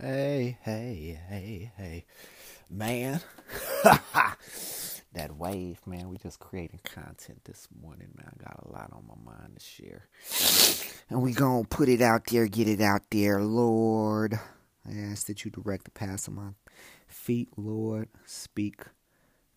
[0.00, 2.04] Hey, hey, hey, hey.
[2.70, 3.20] Man.
[3.82, 6.08] that wave, man.
[6.08, 8.30] We just creating content this morning, man.
[8.32, 10.06] I got a lot on my mind to share.
[11.10, 14.38] And we gonna put it out there, get it out there, Lord.
[14.86, 16.50] I ask that you direct the path of my
[17.08, 18.08] feet, Lord.
[18.24, 18.82] Speak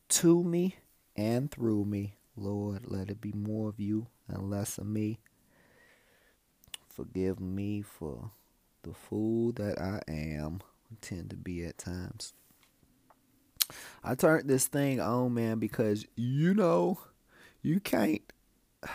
[0.09, 0.77] to me
[1.15, 2.85] and through me, Lord.
[2.87, 5.19] Let it be more of you and less of me.
[6.89, 8.31] Forgive me for
[8.83, 10.61] the fool that I am,
[11.01, 12.33] tend to be at times.
[14.03, 16.99] I turned this thing on, man, because you know,
[17.61, 18.21] you can't.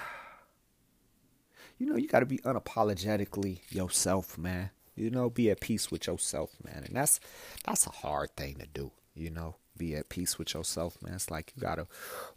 [1.78, 4.70] You know, you got to be unapologetically yourself, man.
[4.94, 7.20] You know, be at peace with yourself, man, and that's
[7.66, 8.92] that's a hard thing to do.
[9.14, 11.12] You know, be at peace with yourself, man.
[11.12, 11.86] It's like you gotta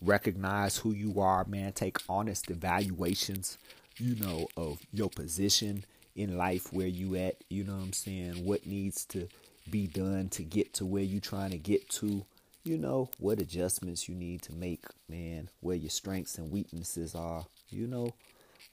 [0.02, 1.72] recognize who you are, man.
[1.72, 3.58] Take honest evaluations,
[3.98, 8.46] you know, of your position in life where you at, you know what I'm saying?
[8.46, 9.28] What needs to
[9.70, 12.26] be done to get to where you trying to get to,
[12.64, 17.46] you know, what adjustments you need to make, man, where your strengths and weaknesses are,
[17.70, 18.14] you know,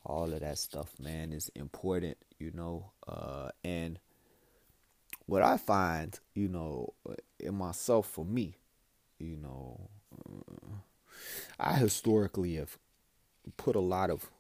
[0.05, 3.99] all of that stuff, man, is important, you know, uh, and
[5.27, 6.95] what I find, you know,
[7.41, 8.57] in myself for me,
[9.19, 10.77] you know, uh,
[11.59, 12.79] I historically have
[13.57, 14.31] put a lot of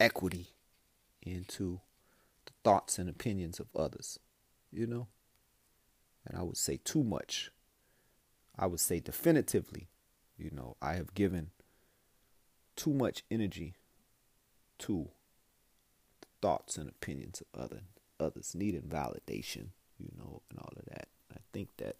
[0.00, 0.48] equity
[1.22, 1.80] into
[2.64, 4.18] thoughts and opinions of others,
[4.70, 5.08] you know?
[6.26, 7.50] And I would say too much.
[8.58, 9.88] I would say definitively,
[10.36, 11.50] you know, I have given
[12.76, 13.74] too much energy
[14.80, 15.08] to
[16.20, 17.80] the thoughts and opinions of other
[18.20, 21.08] others needing validation, you know, and all of that.
[21.32, 21.96] I think that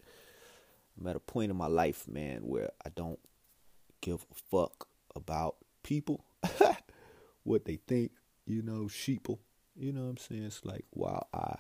[0.99, 3.19] I'm at a point in my life, man, where I don't
[4.01, 6.25] give a fuck about people,
[7.45, 8.13] what they think,
[8.47, 9.39] you know, sheeple
[9.77, 10.45] you know what I'm saying?
[10.45, 11.57] It's like, wow, I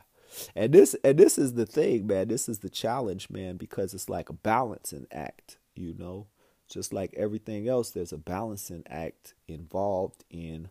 [0.56, 2.28] and this and this is the thing, man.
[2.28, 6.26] This is the challenge, man, because it's like a balancing act, you know?
[6.68, 10.70] Just like everything else, there's a balancing act involved in,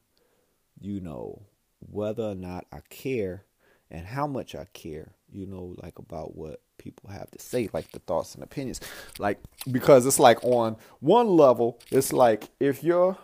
[0.79, 1.43] you know,
[1.79, 3.45] whether or not I care
[3.91, 7.91] and how much I care, you know, like about what people have to say, like
[7.91, 8.81] the thoughts and opinions.
[9.19, 9.37] Like,
[9.69, 13.17] because it's like on one level, it's like if you're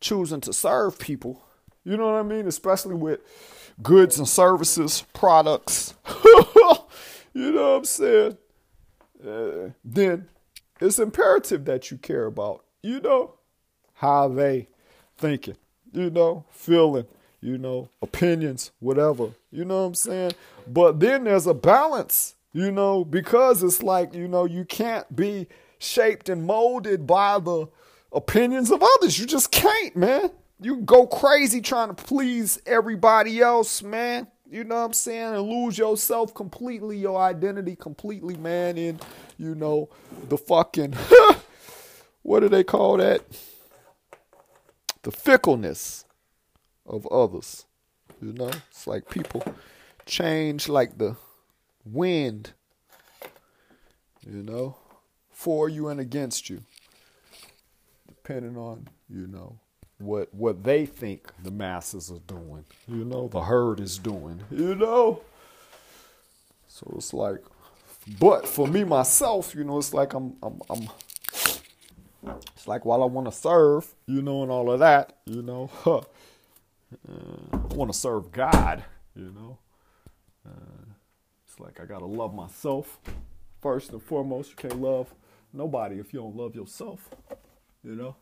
[0.00, 1.43] choosing to serve people,
[1.84, 2.46] you know what I mean?
[2.46, 3.20] Especially with
[3.82, 5.94] goods and services, products.
[7.34, 8.38] you know what I'm saying?
[9.26, 10.28] Uh, then
[10.80, 13.34] it's imperative that you care about, you know,
[13.94, 14.68] how they
[15.16, 15.56] thinking,
[15.92, 17.06] you know, feeling,
[17.40, 19.30] you know, opinions, whatever.
[19.50, 20.32] You know what I'm saying?
[20.66, 25.46] But then there's a balance, you know, because it's like, you know, you can't be
[25.78, 27.68] shaped and molded by the
[28.12, 29.18] opinions of others.
[29.18, 30.30] You just can't, man.
[30.60, 34.28] You go crazy trying to please everybody else, man.
[34.48, 35.34] You know what I'm saying?
[35.34, 39.00] And lose yourself completely, your identity completely, man, in,
[39.36, 39.88] you know,
[40.28, 40.94] the fucking,
[42.22, 43.22] what do they call that?
[45.02, 46.04] The fickleness
[46.86, 47.66] of others.
[48.22, 48.50] You know?
[48.70, 49.42] It's like people
[50.06, 51.16] change like the
[51.84, 52.52] wind,
[54.26, 54.76] you know,
[55.30, 56.62] for you and against you,
[58.06, 59.58] depending on, you know,
[59.98, 62.64] what what they think the masses are doing.
[62.88, 64.42] You know, the herd is doing.
[64.50, 65.22] You know.
[66.68, 67.38] So it's like,
[68.18, 70.88] but for me myself, you know, it's like I'm I'm I'm.
[72.56, 75.70] It's like while I want to serve, you know, and all of that, you know,
[75.82, 76.00] huh,
[77.08, 78.82] uh, I want to serve God,
[79.14, 79.58] you know.
[80.46, 80.84] Uh,
[81.46, 82.98] it's like I gotta love myself
[83.60, 84.50] first and foremost.
[84.50, 85.14] You can't love
[85.52, 87.08] nobody if you don't love yourself,
[87.82, 88.16] you know.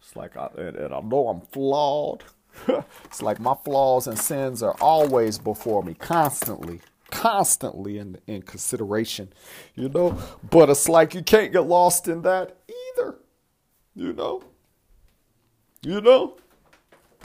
[0.00, 2.24] It's like I, and, and I know I'm flawed.
[3.04, 6.80] it's like my flaws and sins are always before me, constantly,
[7.10, 9.32] constantly in in consideration,
[9.74, 10.18] you know.
[10.50, 12.56] But it's like you can't get lost in that
[12.96, 13.18] either,
[13.94, 14.42] you know.
[15.82, 16.36] You know,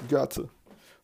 [0.02, 0.50] you got to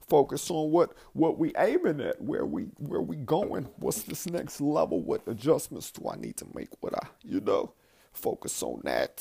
[0.07, 4.61] focus on what what we aiming at, where we where we going, what's this next
[4.61, 7.73] level, what adjustments do I need to make, what I, you know,
[8.13, 9.19] focus on that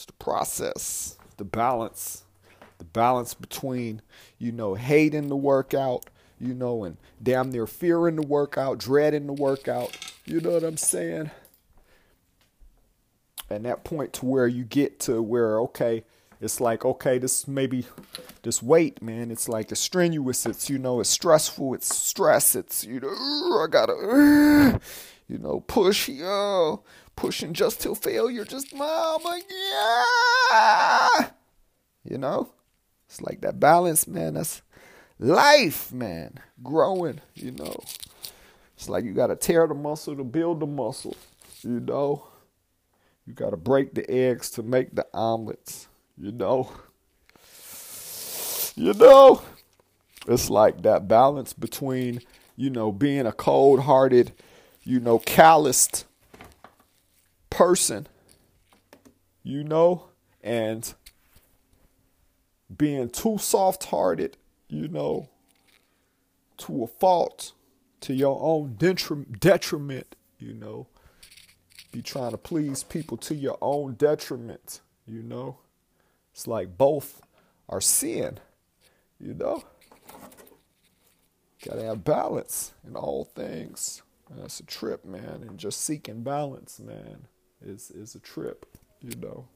[0.00, 2.24] It's the process, the balance,
[2.78, 4.00] the balance between,
[4.38, 6.08] you know, hating the workout,
[6.40, 9.94] you know, and damn near fearing the workout, dreading the workout.
[10.24, 11.30] You know what I'm saying?
[13.50, 16.04] And that point to where you get to where, okay,
[16.40, 17.84] it's like, okay, this maybe
[18.42, 22.84] this weight, man, it's like it's strenuous, it's, you know, it's stressful, it's stress, it's,
[22.84, 23.10] you know,
[23.62, 24.80] I gotta,
[25.28, 26.84] you know, push, yo,
[27.20, 29.40] pushing just till failure, just mama,
[30.50, 31.28] yeah.
[32.02, 32.48] You know,
[33.06, 34.34] it's like that balance, man.
[34.34, 34.62] That's
[35.18, 36.40] life, man.
[36.62, 37.78] Growing, you know.
[38.74, 41.14] It's like you got to tear the muscle to build the muscle,
[41.60, 42.26] you know.
[43.26, 46.72] You got to break the eggs to make the omelets, you know.
[48.76, 49.42] You know,
[50.26, 52.22] it's like that balance between,
[52.56, 54.32] you know, being a cold hearted,
[54.84, 56.06] you know, calloused
[57.60, 58.06] person,
[59.42, 60.06] you know,
[60.42, 60.94] and
[62.74, 64.38] being too soft hearted,
[64.70, 65.28] you know,
[66.56, 67.52] to a fault,
[68.00, 70.86] to your own detriment, you know.
[71.92, 75.58] Be trying to please people to your own detriment, you know.
[76.32, 77.20] It's like both
[77.68, 78.38] are sin,
[79.18, 79.64] you know.
[81.62, 84.00] Gotta have balance in all things.
[84.30, 85.44] That's a trip, man.
[85.46, 87.26] And just seeking balance, man,
[87.64, 88.66] is is a trip,
[89.00, 89.48] you know.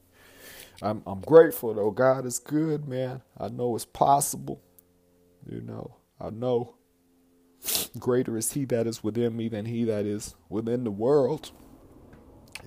[0.81, 1.91] I'm I'm grateful though.
[1.91, 3.21] God is good, man.
[3.37, 4.61] I know it's possible.
[5.49, 6.75] You know, I know
[7.99, 11.51] greater is he that is within me than he that is within the world.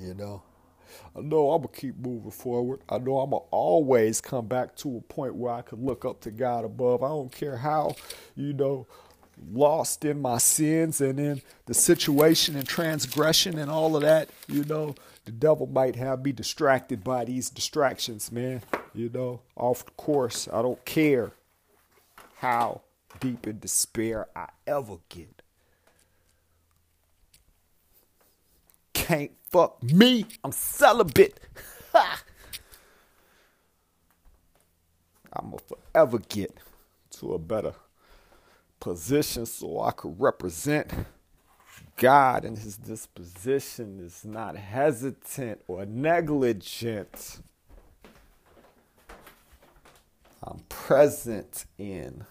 [0.00, 0.42] You know.
[1.16, 2.80] I know I'm gonna keep moving forward.
[2.88, 6.20] I know I'm gonna always come back to a point where I can look up
[6.22, 7.02] to God above.
[7.02, 7.96] I don't care how,
[8.36, 8.86] you know,
[9.52, 14.64] lost in my sins and in the situation and transgression and all of that, you
[14.64, 14.94] know,
[15.28, 18.62] the devil might have me distracted by these distractions, man.
[18.94, 20.48] You know, off course.
[20.50, 21.32] I don't care
[22.36, 22.80] how
[23.20, 25.42] deep in despair I ever get.
[28.94, 30.24] Can't fuck me.
[30.42, 31.38] I'm celibate.
[31.94, 32.16] I'm
[35.50, 35.58] gonna
[35.92, 36.56] forever get
[37.18, 37.74] to a better
[38.80, 40.90] position so I could represent
[41.98, 47.40] God and his disposition is not hesitant or negligent.
[50.42, 52.24] I'm present in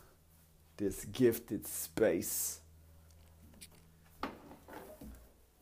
[0.77, 2.61] this gifted space.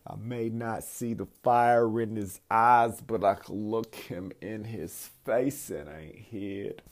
[0.07, 4.66] I may not see the fire in his eyes, but I can look him in
[4.66, 6.84] his face and I ain't hid.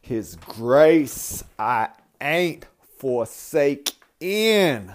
[0.00, 2.64] His grace I ain't
[3.02, 3.90] forsake
[4.20, 4.92] in.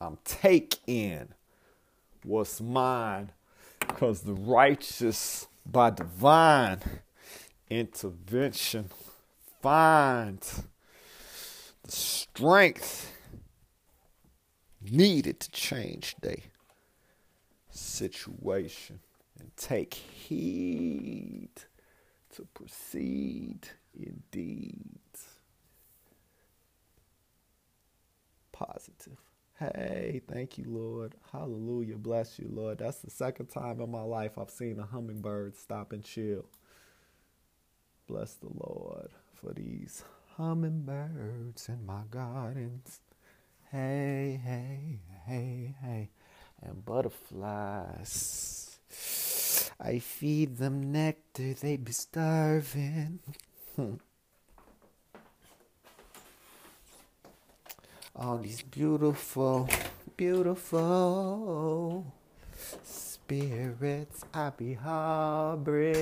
[0.00, 1.28] I'm take in
[2.24, 3.32] what's mine
[3.80, 6.78] because the righteous by divine
[7.68, 8.88] intervention
[9.60, 10.40] find
[11.84, 13.12] the strength
[14.90, 16.38] needed to change their
[17.68, 19.00] situation
[19.38, 21.50] and take heed
[22.34, 24.96] to proceed indeed.
[28.58, 29.18] Positive.
[29.58, 31.14] Hey, thank you, Lord.
[31.32, 31.96] Hallelujah.
[31.96, 32.78] Bless you, Lord.
[32.78, 36.46] That's the second time in my life I've seen a hummingbird stop and chill.
[38.06, 40.02] Bless the Lord for these
[40.36, 43.00] hummingbirds in my gardens.
[43.72, 46.10] Hey, hey, hey, hey.
[46.62, 48.78] And butterflies.
[49.80, 53.20] I feed them nectar, they be starving.
[58.18, 59.68] all these beautiful,
[60.16, 62.10] beautiful
[62.82, 65.98] spirits I be harboring.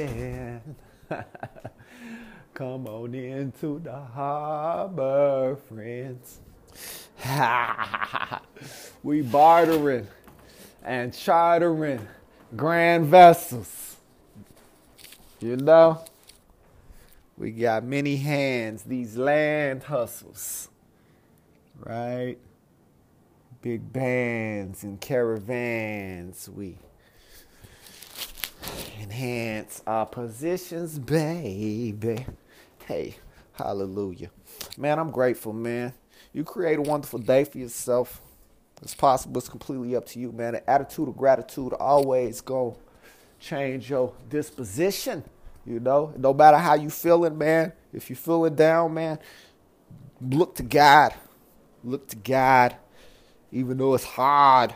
[2.54, 6.38] Come on into the harbor, friends.
[9.02, 10.06] we bartering
[10.84, 12.06] and chartering
[12.54, 13.96] grand vessels.
[15.40, 16.04] You know,
[17.36, 20.68] we got many hands, these land hustles
[21.78, 22.36] right?
[23.62, 26.48] Big bands and caravans.
[26.48, 26.76] We
[29.00, 32.26] enhance our positions, baby.
[32.86, 33.16] Hey,
[33.52, 34.30] hallelujah.
[34.76, 35.92] Man, I'm grateful, man.
[36.32, 38.20] You create a wonderful day for yourself.
[38.82, 40.54] It's possible, it's completely up to you, man.
[40.54, 42.76] The attitude of gratitude always go
[43.40, 45.24] change your disposition.
[45.64, 47.72] You know, no matter how you feeling, man.
[47.92, 49.18] If you feeling down, man,
[50.20, 51.14] look to God.
[51.84, 52.76] Look to God,
[53.52, 54.74] even though it's hard.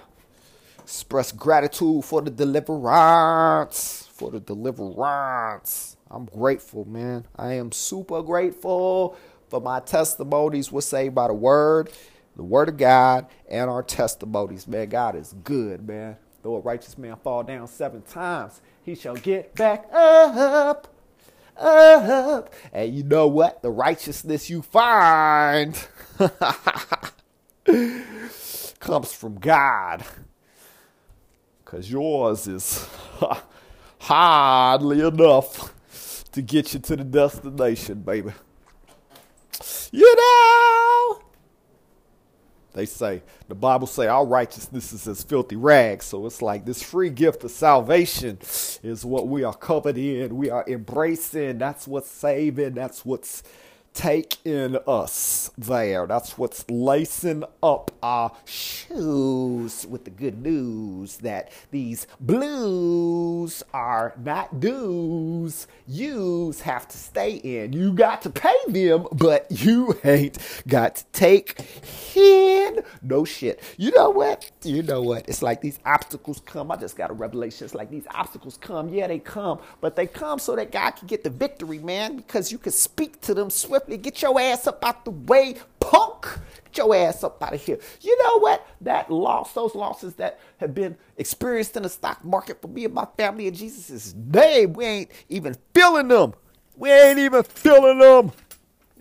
[0.83, 4.09] Express gratitude for the deliverance.
[4.12, 5.97] For the deliverance.
[6.11, 7.27] I'm grateful, man.
[7.37, 9.17] I am super grateful
[9.49, 11.91] for my testimonies were saved by the word,
[12.37, 14.69] the word of God, and our testimonies.
[14.69, 16.17] Man, God is good, man.
[16.43, 20.88] Though a righteous man fall down seven times, he shall get back up
[21.59, 22.55] up.
[22.73, 23.62] And you know what?
[23.62, 25.75] The righteousness you find
[28.81, 30.05] comes from God.
[31.65, 32.88] Because yours is
[34.00, 35.75] hardly enough
[36.33, 38.33] to get you to the destination, baby.
[39.91, 41.21] You know,
[42.79, 46.07] they say the Bible say our righteousness is as filthy rags.
[46.07, 48.39] So it's like this free gift of salvation
[48.83, 50.37] is what we are covered in.
[50.37, 51.59] We are embracing.
[51.59, 52.75] That's what's saving.
[52.75, 53.43] That's what's
[53.99, 56.07] take in us there.
[56.07, 64.61] That's what's lacing up our shoes with the good news that these blues are not
[64.61, 65.67] dues.
[65.88, 67.73] Yous have to stay in.
[67.73, 70.38] You got to pay them, but you ain't
[70.69, 71.61] got to take
[72.14, 72.85] in.
[73.02, 73.61] No shit.
[73.78, 74.49] You know what?
[74.62, 75.28] You know what?
[75.28, 76.71] It's like these obstacles come.
[76.71, 77.64] I just got a revelation.
[77.64, 78.90] It's like these obstacles come.
[78.90, 82.52] Yeah, they come, but they come so that God can get the victory, man, because
[82.52, 86.26] you can speak to them swiftly Get your ass up out the way, punk.
[86.64, 87.78] Get your ass up out of here.
[88.00, 88.66] You know what?
[88.83, 92.95] That loss, those losses that have been experienced in the stock market for me and
[92.95, 96.35] my family and Jesus' name, we ain't even feeling them.
[96.76, 98.33] We ain't even feeling them.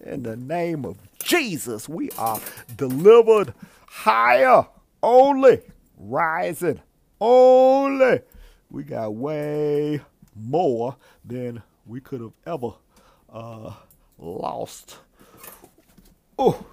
[0.05, 2.39] In the name of Jesus, we are
[2.77, 3.53] delivered
[3.87, 4.65] higher,
[5.03, 5.61] only
[5.97, 6.79] rising,
[7.19, 8.21] only.
[8.69, 10.01] We got way
[10.35, 12.71] more than we could have ever
[13.31, 13.73] uh,
[14.19, 14.97] lost.
[16.39, 16.65] Oh,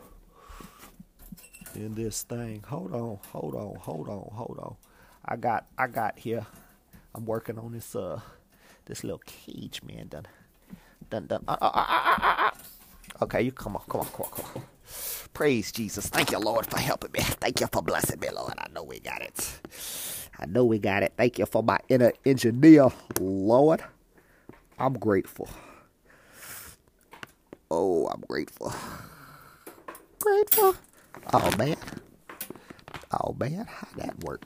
[1.75, 2.65] in this thing.
[2.69, 4.77] Hold on, hold on, hold on, hold on.
[5.25, 6.47] I got, I got here.
[7.15, 8.21] I'm working on this, uh,
[8.87, 10.09] this little cage, man.
[10.09, 10.27] Done,
[11.11, 11.45] done, done.
[11.49, 12.51] Uh, uh, uh,
[13.23, 14.63] okay, you come on, come on, come on, come on.
[15.35, 16.09] Praise Jesus.
[16.09, 17.21] Thank you, Lord, for helping me.
[17.21, 18.55] Thank you for blessing me, Lord.
[18.59, 19.61] I know we got it.
[20.39, 21.15] I know we got it.
[21.17, 22.89] Thank you for my inner engineer,
[23.21, 23.83] Lord.
[24.79, 25.49] I'm grateful.
[27.76, 28.73] Oh, I'm grateful.
[30.21, 30.76] Grateful.
[31.33, 31.76] Oh man.
[33.11, 34.45] Oh man, how that work?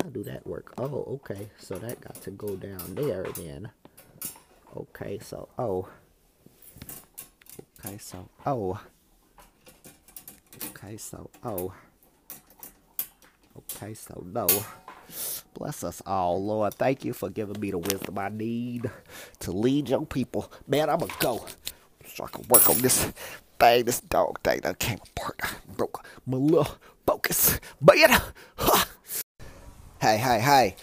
[0.00, 0.72] How do that work?
[0.78, 1.50] Oh, okay.
[1.58, 3.70] So that got to go down there then.
[4.74, 5.86] Okay, so oh.
[7.78, 8.80] Okay, so oh.
[10.68, 11.74] Okay, so oh.
[13.58, 14.46] Okay, so no.
[15.52, 16.74] Bless us all, Lord.
[16.74, 18.90] Thank you for giving me the wisdom I need
[19.40, 20.50] to lead your people.
[20.66, 21.46] Man, I'm going to go
[22.14, 23.12] so I can work on this
[23.58, 25.40] thing, this dog thing that came apart.
[25.76, 26.68] broke my little
[27.06, 27.58] focus.
[27.80, 28.18] But you know,
[28.56, 28.84] huh.
[30.00, 30.76] hey, hey, hey.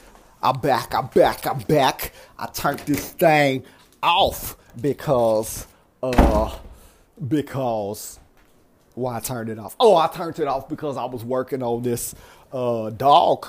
[0.44, 2.14] I'm back, I'm back, I'm back.
[2.38, 3.64] I turned this thing
[4.02, 5.68] off because,
[6.02, 6.58] uh,
[7.28, 8.20] because,
[8.96, 9.76] why I turned it off?
[9.80, 12.16] Oh, I turned it off because I was working on this,
[12.52, 13.48] uh, dog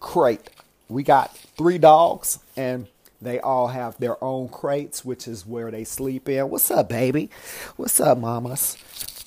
[0.00, 0.50] crate.
[0.88, 2.88] We got three dogs and
[3.22, 6.50] they all have their own crates, which is where they sleep in.
[6.50, 7.30] What's up, baby?
[7.76, 8.76] What's up, mamas?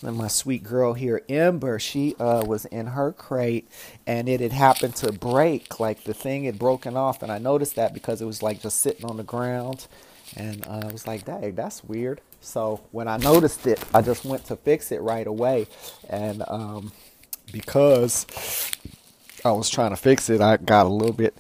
[0.04, 3.68] And my sweet girl here, Ember, she uh, was in her crate
[4.06, 5.80] and it had happened to break.
[5.80, 7.24] Like the thing had broken off.
[7.24, 9.88] And I noticed that because it was like just sitting on the ground.
[10.36, 12.22] And uh, I was like, dang, that's weird.
[12.42, 15.68] So when I noticed it, I just went to fix it right away.
[16.10, 16.92] And um,
[17.52, 18.28] because
[19.44, 21.36] I was trying to fix it, I got a little bit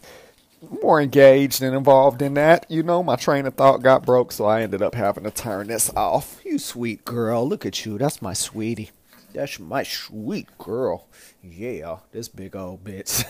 [0.61, 2.65] more engaged and involved in that.
[2.69, 5.67] You know, my train of thought got broke, so I ended up having to turn
[5.67, 6.41] this off.
[6.43, 7.97] You sweet girl, look at you.
[7.97, 8.91] That's my sweetie.
[9.33, 11.07] That's my sweet girl.
[11.43, 13.23] Yeah, this big old bitch.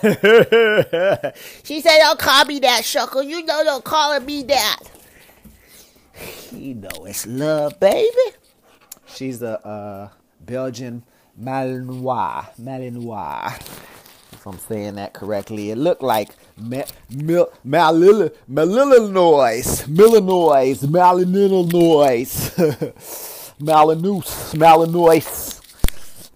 [1.63, 3.25] she said, Don't call me that, Shuckle.
[3.25, 4.79] You know, don't call me that.
[6.51, 8.35] You know, it's love, baby.
[9.07, 11.03] She's a uh, Belgian
[11.41, 12.55] Malinois.
[12.61, 13.94] Malinois
[14.45, 15.71] if I'm saying that correctly.
[15.71, 17.47] It looked like Malillinois,
[19.87, 20.85] Millinois, Malillinois,
[23.59, 25.61] Malinous, Malinois,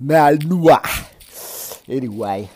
[0.01, 1.83] Malinois.
[1.87, 2.49] Anyway,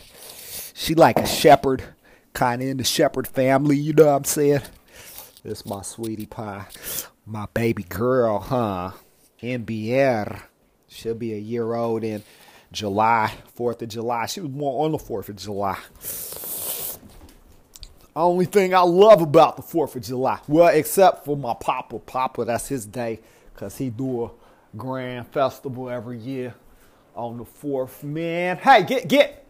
[0.74, 1.84] she like a shepherd,
[2.32, 4.62] kind of in the shepherd family, you know what I'm saying?
[5.44, 6.66] This my sweetie pie,
[7.24, 8.90] my baby girl, huh?
[9.40, 10.42] Ember.
[10.88, 12.24] She'll be a year old in
[12.74, 14.26] July, 4th of July.
[14.26, 15.78] She was born on the 4th of July.
[18.16, 21.98] Only thing I love about the 4th of July, well, except for my papa.
[22.00, 23.20] Papa, that's his day,
[23.52, 24.30] because he do a
[24.76, 26.54] grand festival every year
[27.16, 28.02] on the 4th.
[28.02, 29.46] Man, hey, get, get.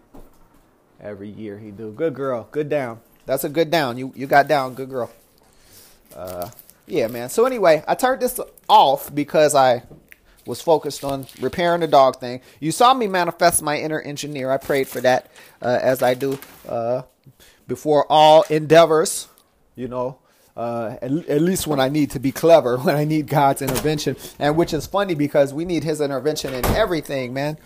[1.01, 1.93] Every year he do.
[1.93, 3.01] Good girl, good down.
[3.27, 3.99] That's a good down.
[3.99, 5.11] You, you got down, good girl.
[6.15, 6.51] Uh,
[6.87, 7.29] yeah, man.
[7.29, 8.39] So anyway, I turned this
[8.69, 9.83] off because I
[10.47, 12.41] was focused on repairing the dog thing.
[12.61, 14.51] You saw me manifest my inner engineer.
[14.51, 15.31] I prayed for that,
[15.63, 17.03] uh, as I do uh,
[17.67, 19.29] before all endeavors,
[19.75, 20.19] you know.
[20.57, 24.17] Uh, at, at, least when I need to be clever, when I need God's intervention,
[24.39, 27.59] and which is funny because we need His intervention in everything, man,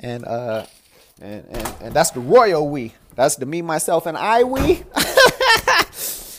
[0.00, 0.66] and uh,
[1.20, 2.94] and and, and that's the royal we.
[3.14, 4.82] That's the me, myself, and I we.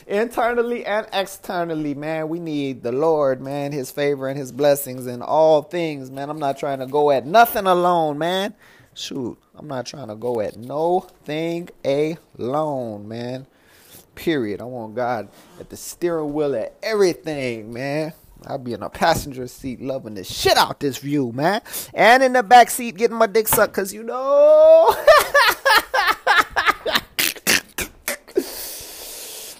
[0.08, 2.30] internally and externally, man.
[2.30, 6.30] We need the Lord, man, His favor and His blessings in all things, man.
[6.30, 8.54] I'm not trying to go at nothing alone, man.
[8.96, 13.48] Shoot, I'm not trying to go at no thing alone, man.
[14.16, 14.62] Period.
[14.62, 15.30] I want God
[15.60, 18.14] at the steering wheel at everything, man.
[18.46, 21.62] I'll be in a passenger seat loving the shit out this view, man.
[21.94, 24.94] And in the back seat getting my dick sucked, cause you know.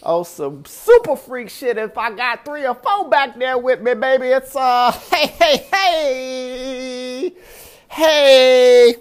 [0.04, 1.78] oh, some super freak shit.
[1.78, 5.68] If I got three or four back there with me, baby, it's uh, hey, hey,
[5.72, 7.34] hey,
[7.90, 8.96] hey.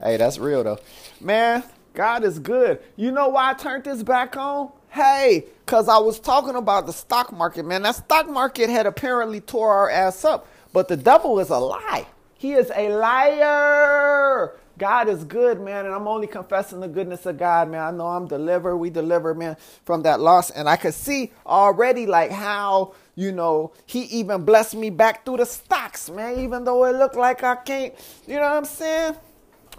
[0.00, 0.78] Hey, that's real though.
[1.20, 1.62] Man,
[1.94, 2.80] God is good.
[2.96, 4.70] You know why I turned this back on?
[4.90, 7.82] Hey, because I was talking about the stock market, man.
[7.82, 12.06] That stock market had apparently tore our ass up, but the devil is a lie.
[12.36, 14.52] He is a liar.
[14.76, 17.80] God is good, man, and I'm only confessing the goodness of God, man.
[17.80, 18.76] I know I'm delivered.
[18.76, 20.50] We delivered, man, from that loss.
[20.50, 25.36] And I could see already like how, you know, he even blessed me back through
[25.36, 27.94] the stocks, man, even though it looked like I can't,
[28.26, 29.16] you know what I'm saying?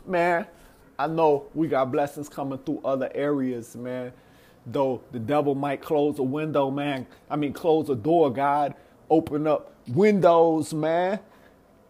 [0.06, 0.46] Man,
[0.98, 4.14] I know we got blessings coming through other areas, man.
[4.66, 7.06] Though the devil might close a window, man.
[7.30, 8.76] I mean, close a door, God.
[9.10, 11.20] Open up windows, man.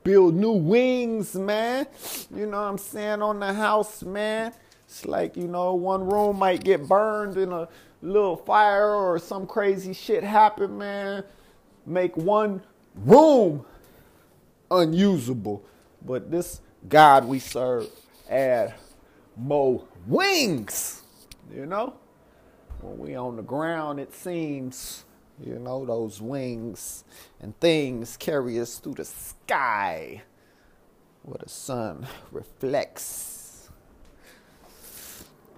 [0.05, 1.87] Build new wings, man.
[2.33, 3.23] You know what I'm saying?
[3.23, 4.53] On the house, man.
[4.85, 7.67] It's like, you know, one room might get burned in a
[8.03, 11.23] little fire or some crazy shit happen, man.
[11.87, 12.61] Make one
[12.93, 13.65] room
[14.69, 15.63] unusable.
[16.05, 17.87] But this God we serve
[18.29, 18.75] add
[19.35, 21.01] more wings.
[21.51, 21.95] You know?
[22.81, 25.04] When we on the ground, it seems,
[25.43, 27.03] you know, those wings
[27.41, 30.21] and things carry us through the sky
[31.23, 33.69] where the sun reflects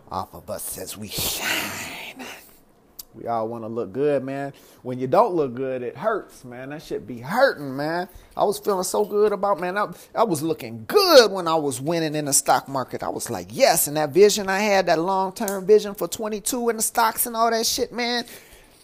[0.10, 2.26] off of us as we shine.
[3.14, 4.54] We all want to look good, man.
[4.84, 6.70] When you don't look good, it hurts, man.
[6.70, 8.08] That shit be hurting, man.
[8.36, 9.76] I was feeling so good about, man.
[9.76, 13.02] I, I was looking good when I was winning in the stock market.
[13.02, 13.88] I was like, yes.
[13.88, 17.36] And that vision I had, that long term vision for 22 in the stocks and
[17.36, 18.24] all that shit, man.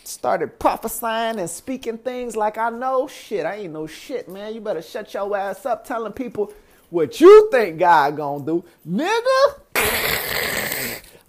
[0.04, 3.46] Started prophesying and speaking things like I know shit.
[3.46, 4.54] I ain't no shit, man.
[4.54, 6.54] You better shut your ass up telling people
[6.90, 8.64] what you think God gonna do.
[8.88, 9.64] Nigga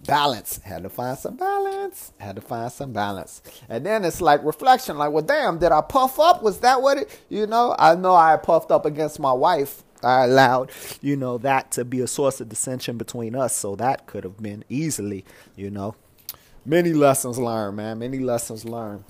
[0.05, 0.59] balance.
[0.63, 2.11] Had to find some balance.
[2.19, 3.41] Had to find some balance.
[3.69, 6.43] And then it's like reflection, like, well, damn, did I puff up?
[6.43, 7.75] Was that what it, you know?
[7.77, 9.83] I know I puffed up against my wife.
[10.03, 13.55] I allowed, you know, that to be a source of dissension between us.
[13.55, 15.95] So that could have been easily, you know,
[16.65, 17.99] many lessons learned, man.
[17.99, 19.03] Many lessons learned.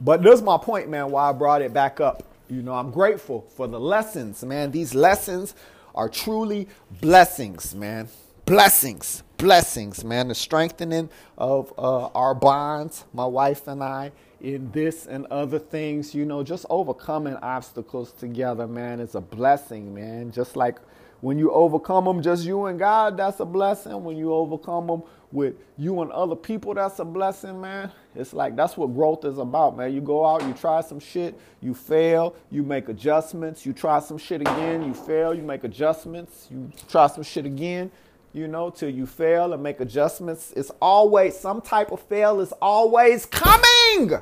[0.00, 2.22] But there's my point, man, why I brought it back up.
[2.48, 4.70] You know, I'm grateful for the lessons, man.
[4.70, 5.54] These lessons
[5.94, 6.68] are truly
[7.00, 8.08] blessings, man.
[8.44, 10.28] Blessings blessings, man.
[10.28, 16.14] The strengthening of uh, our bonds, my wife and I, in this and other things,
[16.14, 20.30] you know, just overcoming obstacles together, man, is a blessing, man.
[20.30, 20.78] Just like
[21.20, 24.04] when you overcome them, just you and God, that's a blessing.
[24.04, 27.90] When you overcome them with you and other people, that's a blessing, man.
[28.14, 29.92] It's like that's what growth is about, man.
[29.92, 34.18] You go out, you try some shit, you fail, you make adjustments, you try some
[34.18, 37.90] shit again, you fail, you make adjustments, you try some shit again,
[38.32, 40.52] you know, till you fail and make adjustments.
[40.56, 44.20] It's always some type of fail is always coming.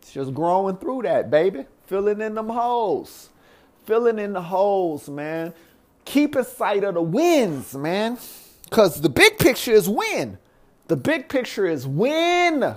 [0.00, 1.66] It's just growing through that, baby.
[1.86, 3.30] Filling in them holes.
[3.84, 5.54] Filling in the holes, man.
[6.04, 8.18] Keeping sight of the wins, man.
[8.70, 10.38] Because the big picture is win.
[10.86, 12.76] The big picture is win.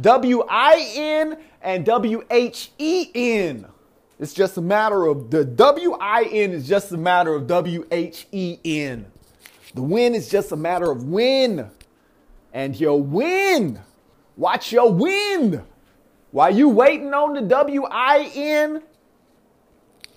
[0.00, 3.66] W I N and W H E N.
[4.18, 7.86] It's just a matter of the W I N is just a matter of W
[7.92, 9.06] H E N.
[9.74, 11.70] The win is just a matter of win.
[12.52, 13.78] And your win.
[14.36, 15.62] Watch your win.
[16.32, 18.82] While you waiting on the W I N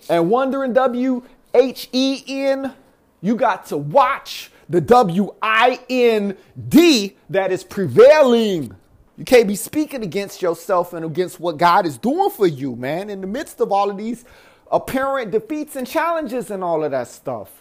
[0.10, 1.22] and wondering W
[1.54, 2.74] H E N,
[3.22, 6.36] you got to watch the W I N
[6.68, 8.76] D that is prevailing.
[9.20, 13.12] You can't be speaking against yourself and against what God is doing for you, man,
[13.12, 14.26] in the midst of all of these
[14.72, 17.52] apparent defeats and challenges and all of that stuff.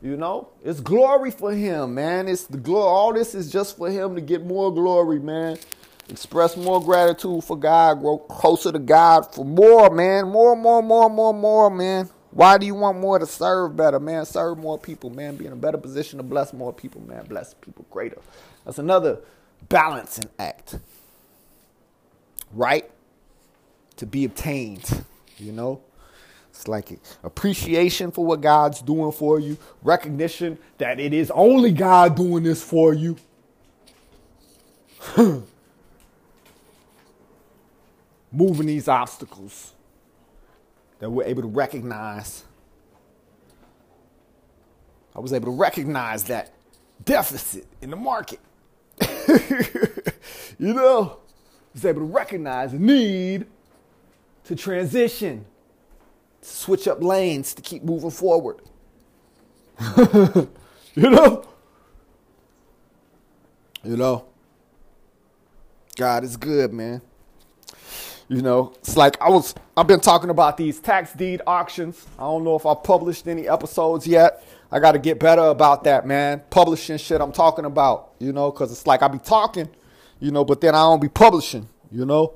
[0.00, 2.28] You know, it's glory for him, man.
[2.28, 2.86] It's the glory.
[2.86, 5.58] All this is just for him to get more glory, man.
[6.10, 10.28] Express more gratitude for God, grow closer to God for more, man.
[10.28, 12.08] More, more, more, more, more, man.
[12.32, 14.24] Why do you want more to serve better, man?
[14.24, 15.36] Serve more people, man.
[15.36, 17.26] Be in a better position to bless more people, man.
[17.26, 18.18] Bless people greater.
[18.64, 19.20] That's another
[19.68, 20.78] balancing act
[22.52, 22.90] right
[23.96, 25.04] to be obtained,
[25.36, 25.82] you know?
[26.50, 32.16] It's like appreciation for what God's doing for you, recognition that it is only God
[32.16, 33.16] doing this for you.
[38.32, 39.72] moving these obstacles
[41.02, 42.44] that we're able to recognize.
[45.16, 46.52] I was able to recognize that
[47.04, 48.38] deficit in the market.
[50.60, 53.46] you know, I was able to recognize the need
[54.44, 55.44] to transition,
[56.40, 58.60] to switch up lanes to keep moving forward.
[59.98, 60.46] you
[60.94, 61.44] know?
[63.82, 64.26] You know?
[65.96, 67.02] God is good, man.
[68.28, 72.06] You know, it's like I was I've been talking about these tax deed auctions.
[72.18, 74.44] I don't know if I published any episodes yet.
[74.70, 76.42] I got to get better about that, man.
[76.48, 79.68] Publishing shit I'm talking about, you know, cuz it's like I be talking,
[80.18, 82.34] you know, but then I don't be publishing, you know?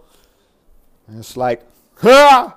[1.08, 1.62] And it's like,
[1.96, 2.52] huh?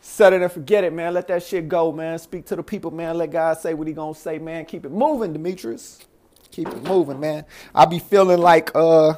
[0.00, 1.14] Set it and forget it, man.
[1.14, 2.18] Let that shit go, man.
[2.18, 3.18] Speak to the people, man.
[3.18, 4.64] Let God say what he gonna say, man.
[4.64, 6.00] Keep it moving, Demetrius.
[6.50, 7.44] Keep it moving, man.
[7.74, 9.14] I be feeling like uh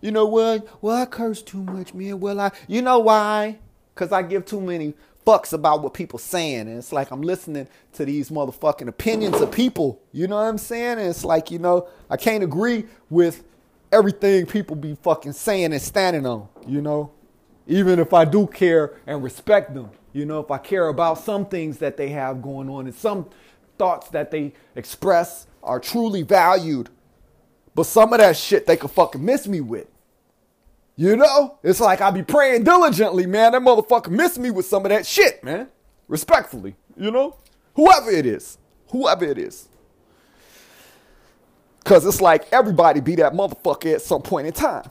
[0.00, 0.66] you know what?
[0.82, 2.20] Well, I curse too much, man.
[2.20, 3.58] Well, I, you know why?
[3.94, 4.94] Because I give too many
[5.26, 6.60] fucks about what people saying.
[6.60, 10.00] And it's like I'm listening to these motherfucking opinions of people.
[10.12, 10.98] You know what I'm saying?
[10.98, 13.44] And it's like, you know, I can't agree with
[13.92, 17.12] everything people be fucking saying and standing on, you know?
[17.66, 21.46] Even if I do care and respect them, you know, if I care about some
[21.46, 23.28] things that they have going on and some
[23.78, 26.88] thoughts that they express are truly valued
[27.74, 29.86] but some of that shit they could fucking miss me with.
[31.00, 31.58] You know?
[31.62, 33.52] It's like I be praying diligently, man.
[33.52, 35.68] That motherfucker missed me with some of that shit, man.
[36.08, 37.38] Respectfully, you know?
[37.74, 38.58] Whoever it is.
[38.90, 39.70] Whoever it is.
[41.84, 44.90] Cause it's like everybody be that motherfucker at some point in time.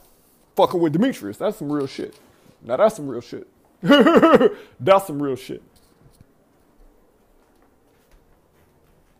[0.55, 1.37] Fucking with Demetrius.
[1.37, 2.15] That's some real shit.
[2.63, 3.47] Now that's some real shit.
[4.79, 5.61] that's some real shit.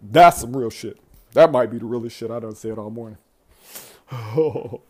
[0.01, 0.97] That's some real shit.
[1.33, 3.19] That might be the realest shit I done said all morning.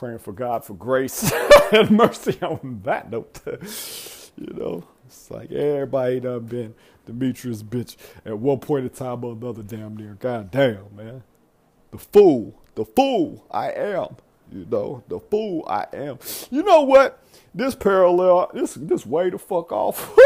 [0.00, 1.30] Praying for God for grace
[1.72, 3.38] and mercy on that note.
[4.34, 9.32] you know, it's like everybody done been Demetrius bitch at one point in time or
[9.32, 10.16] another damn near.
[10.18, 11.22] God damn, man.
[11.90, 14.16] The fool, the fool I am.
[14.50, 16.18] You know, the fool I am.
[16.50, 17.22] You know what?
[17.54, 20.16] This parallel, this this way to fuck off.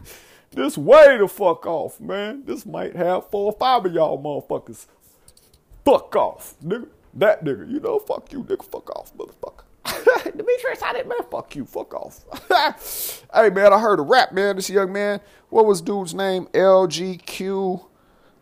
[0.50, 2.44] this way to fuck off, man.
[2.44, 4.84] This might have four or five of y'all motherfuckers
[5.84, 6.88] Fuck off, nigga.
[7.14, 8.64] That nigga, you know, fuck you, nigga.
[8.64, 9.64] Fuck off, motherfucker.
[10.36, 11.18] Demetrius, I didn't, man.
[11.30, 11.64] Fuck you.
[11.64, 13.24] Fuck off.
[13.34, 14.56] hey, man, I heard a rap, man.
[14.56, 15.20] This young man,
[15.50, 16.46] what was dude's name?
[16.52, 17.86] LGQ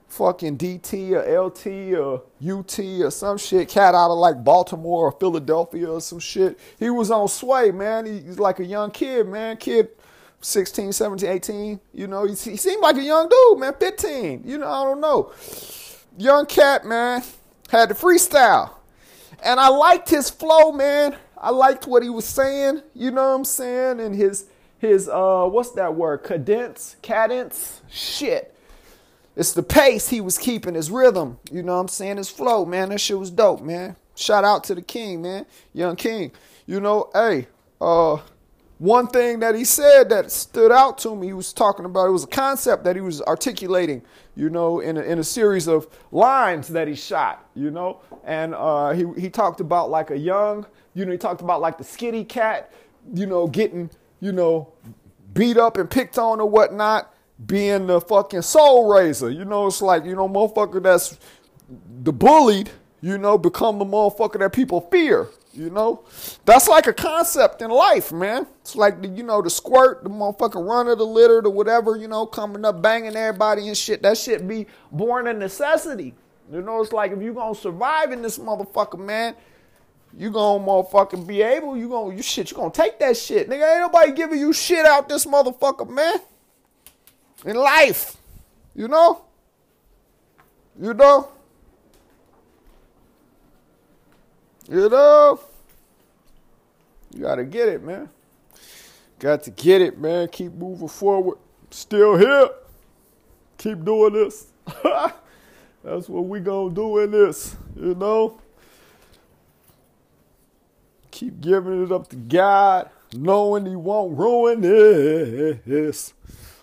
[0.08, 1.66] fucking DT or LT
[1.98, 3.68] or UT or some shit.
[3.68, 6.58] Cat out of like Baltimore or Philadelphia or some shit.
[6.78, 8.06] He was on Sway, man.
[8.06, 9.56] He's like a young kid, man.
[9.56, 9.88] Kid
[10.40, 11.80] 16, 17, 18.
[11.92, 13.74] You know, he, he seemed like a young dude, man.
[13.78, 14.42] 15.
[14.44, 15.32] You know, I don't know
[16.20, 17.22] young cat, man,
[17.70, 18.70] had the freestyle.
[19.42, 21.16] And I liked his flow, man.
[21.38, 24.00] I liked what he was saying, you know what I'm saying?
[24.00, 24.46] And his
[24.78, 26.18] his uh what's that word?
[26.24, 28.54] Cadence, cadence, shit.
[29.36, 32.18] It's the pace he was keeping, his rhythm, you know what I'm saying?
[32.18, 32.90] His flow, man.
[32.90, 33.96] That shit was dope, man.
[34.14, 35.46] Shout out to the king, man.
[35.72, 36.32] Young King.
[36.66, 37.46] You know, hey,
[37.80, 38.18] uh
[38.80, 42.12] one thing that he said that stood out to me, he was talking about, it
[42.12, 44.00] was a concept that he was articulating,
[44.34, 48.00] you know, in a, in a series of lines that he shot, you know.
[48.24, 50.64] And uh, he, he talked about like a young,
[50.94, 52.72] you know, he talked about like the skitty cat,
[53.12, 53.90] you know, getting,
[54.20, 54.72] you know,
[55.34, 57.14] beat up and picked on or whatnot,
[57.44, 59.28] being the fucking soul raiser.
[59.28, 61.18] You know, it's like, you know, motherfucker that's
[62.02, 62.70] the bullied,
[63.02, 65.28] you know, become the motherfucker that people fear.
[65.52, 66.04] You know,
[66.44, 68.46] that's like a concept in life, man.
[68.60, 72.06] It's like the, you know the squirt, the motherfucking runner, the litter, the whatever, you
[72.06, 74.00] know, coming up banging everybody and shit.
[74.02, 76.14] That shit be born a necessity.
[76.52, 79.34] You know, it's like if you gonna survive in this motherfucker, man,
[80.16, 81.76] you gonna motherfucking be able.
[81.76, 82.52] You gonna you shit.
[82.52, 83.72] You gonna take that shit, nigga.
[83.72, 86.14] Ain't nobody giving you shit out this motherfucker, man.
[87.44, 88.16] In life,
[88.74, 89.24] you know.
[90.80, 91.28] You know.
[94.70, 95.40] You know?
[97.12, 98.08] You gotta get it, man.
[99.18, 100.28] Got to get it, man.
[100.28, 101.38] Keep moving forward.
[101.72, 102.50] Still here.
[103.58, 104.46] Keep doing this.
[105.82, 108.40] That's what we gonna do in this, you know?
[111.10, 116.14] Keep giving it up to God, knowing He won't ruin this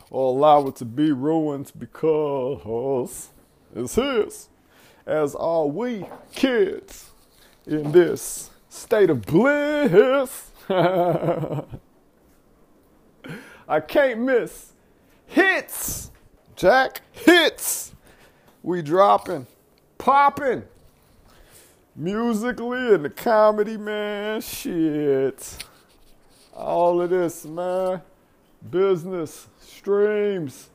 [0.09, 3.27] or allow it to be ruined because
[3.75, 4.47] it's His,
[5.05, 7.06] as are we kids
[7.67, 10.51] in this state of bliss.
[13.69, 14.73] I can't miss
[15.27, 16.11] hits,
[16.55, 17.93] Jack hits.
[18.63, 19.45] We dropping,
[19.97, 20.63] popping.
[21.95, 24.41] musically and the comedy, man.
[24.41, 25.65] Shit.
[26.53, 28.01] All of this, man.
[28.69, 30.69] Business, streams,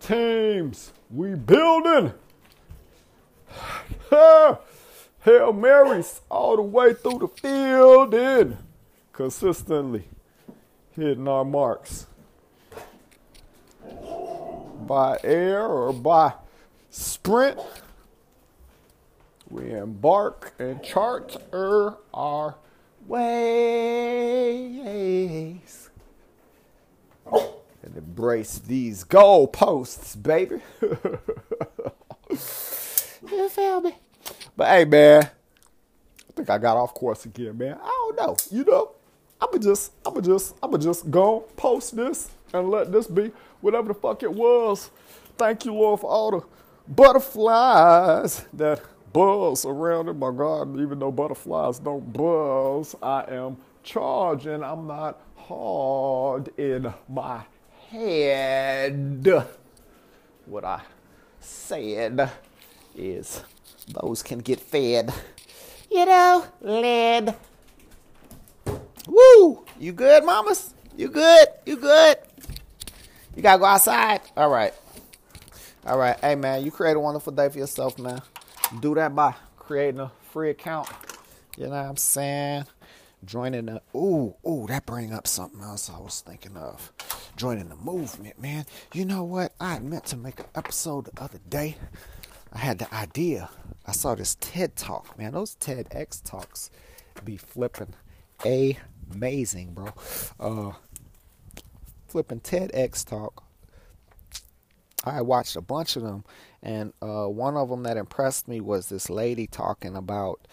[0.00, 0.92] teams.
[1.10, 2.12] We building.
[5.24, 8.58] Hail Marys all the way through the field and
[9.14, 10.04] consistently
[10.90, 12.06] hitting our marks
[14.86, 16.34] by air or by
[16.90, 17.58] sprint.
[19.48, 22.56] We embark and charter our
[23.06, 23.94] ways
[27.32, 30.60] and embrace these goalposts, baby.
[33.30, 33.96] you feel me?
[34.56, 37.78] But hey, man, I think I got off course again, man.
[37.82, 38.36] I don't know.
[38.50, 38.92] You know,
[39.40, 43.94] I'ma just, I'ma just, I'ma just go post this and let this be whatever the
[43.94, 44.90] fuck it was.
[45.36, 46.42] Thank you, Lord, for all the
[46.86, 48.80] butterflies that
[49.12, 50.80] buzz around in my garden.
[50.80, 54.62] Even though butterflies don't buzz, I am charging.
[54.62, 57.42] I'm not hard in my
[57.90, 59.46] head.
[60.46, 60.82] What I
[61.40, 62.30] said
[62.94, 63.42] is
[63.88, 65.12] those can get fed.
[65.90, 67.34] You know, lead.
[69.06, 69.64] Woo!
[69.78, 70.74] You good, mamas?
[70.96, 71.48] You good?
[71.66, 72.16] You good?
[73.36, 74.20] You gotta go outside?
[74.36, 74.72] All right.
[75.86, 76.18] All right.
[76.20, 78.22] Hey, man, you create a wonderful day for yourself, man.
[78.80, 80.88] Do that by creating a free account.
[81.56, 82.64] You know what I'm saying?
[83.24, 86.92] Joining the ooh ooh that bring up something else I was thinking of.
[87.36, 88.66] Joining the movement, man.
[88.92, 89.52] You know what?
[89.60, 91.76] I meant to make an episode the other day.
[92.54, 93.50] I had the idea.
[93.86, 95.32] I saw this TED talk, man.
[95.32, 96.70] Those TEDx talks
[97.24, 97.94] be flipping
[99.12, 99.88] amazing, bro.
[100.38, 100.72] Uh,
[102.06, 103.42] flipping TEDx talk.
[105.04, 106.24] I watched a bunch of them,
[106.62, 110.46] and uh, one of them that impressed me was this lady talking about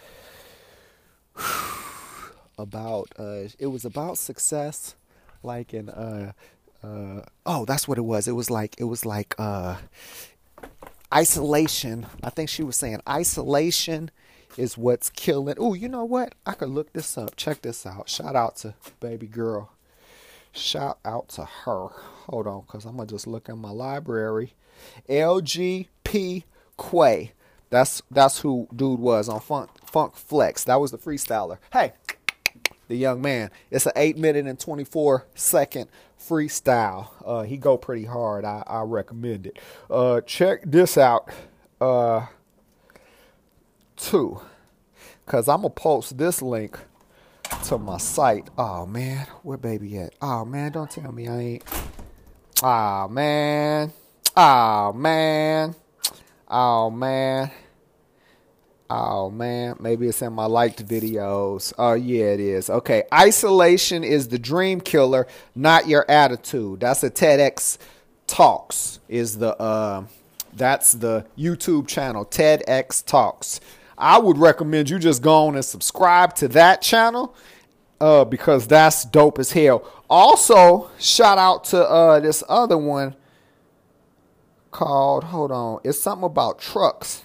[2.58, 4.96] about uh, it was about success,
[5.42, 6.34] like in uh,
[6.84, 8.28] uh, oh that's what it was.
[8.28, 9.78] It was like it was like uh,
[11.14, 12.08] isolation.
[12.24, 14.12] I think she was saying isolation
[14.58, 15.56] is what's killing.
[15.58, 16.36] Oh, you know what?
[16.46, 17.36] I could look this up.
[17.36, 18.10] Check this out.
[18.10, 19.72] Shout out to baby girl.
[20.54, 21.88] Shout out to her.
[22.28, 24.54] Hold on, cause I'm gonna just look in my library.
[25.08, 26.44] LGP
[26.78, 27.16] Qua.
[27.70, 30.66] That's that's who dude was on Funk Funk Flex.
[30.66, 31.58] That was the freestyler.
[31.72, 31.94] Hey,
[32.90, 33.50] the young man.
[33.70, 35.90] It's an eight minute and 24 second
[36.28, 37.10] freestyle.
[37.26, 38.46] Uh, he go pretty hard.
[38.46, 39.60] I, I recommend it.
[39.90, 41.30] Uh, check this out.
[41.80, 42.28] Uh,
[43.98, 44.40] too,
[45.26, 46.78] cause I'm gonna post this link
[47.66, 48.50] to my site.
[48.58, 50.14] Oh man, where baby at?
[50.22, 51.64] Oh man, don't tell me I ain't.
[52.64, 53.92] Oh man.
[54.38, 55.76] Oh man.
[56.48, 57.52] Oh man.
[58.94, 61.72] Oh man, maybe it's in my liked videos.
[61.78, 62.70] Oh yeah, it is.
[62.70, 66.82] Okay, isolation is the dream killer, not your attitude.
[66.82, 67.78] That's a TEDx
[68.28, 69.00] Talks.
[69.08, 70.04] Is the uh,
[70.52, 73.62] that's the YouTube channel TEDx Talks.
[73.98, 77.34] I would recommend you just go on and subscribe to that channel
[78.02, 79.90] uh, because that's dope as hell.
[80.10, 83.16] Also, shout out to uh, this other one
[84.70, 85.24] called.
[85.24, 87.24] Hold on, it's something about trucks.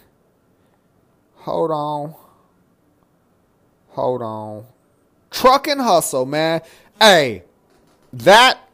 [1.47, 2.15] Hold on.
[3.91, 4.67] Hold on.
[5.31, 6.61] Truck and Hustle, man.
[7.01, 7.45] Hey,
[8.13, 8.69] that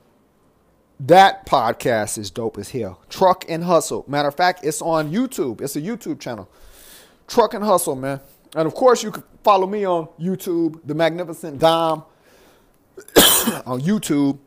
[0.98, 3.02] that podcast is dope as hell.
[3.10, 4.06] Truck and Hustle.
[4.08, 5.60] Matter of fact, it's on YouTube.
[5.60, 6.48] It's a YouTube channel.
[7.28, 8.20] Truck and Hustle, man.
[8.56, 12.06] And of course, you can follow me on YouTube, The Magnificent DOMB
[13.66, 14.38] on YouTube.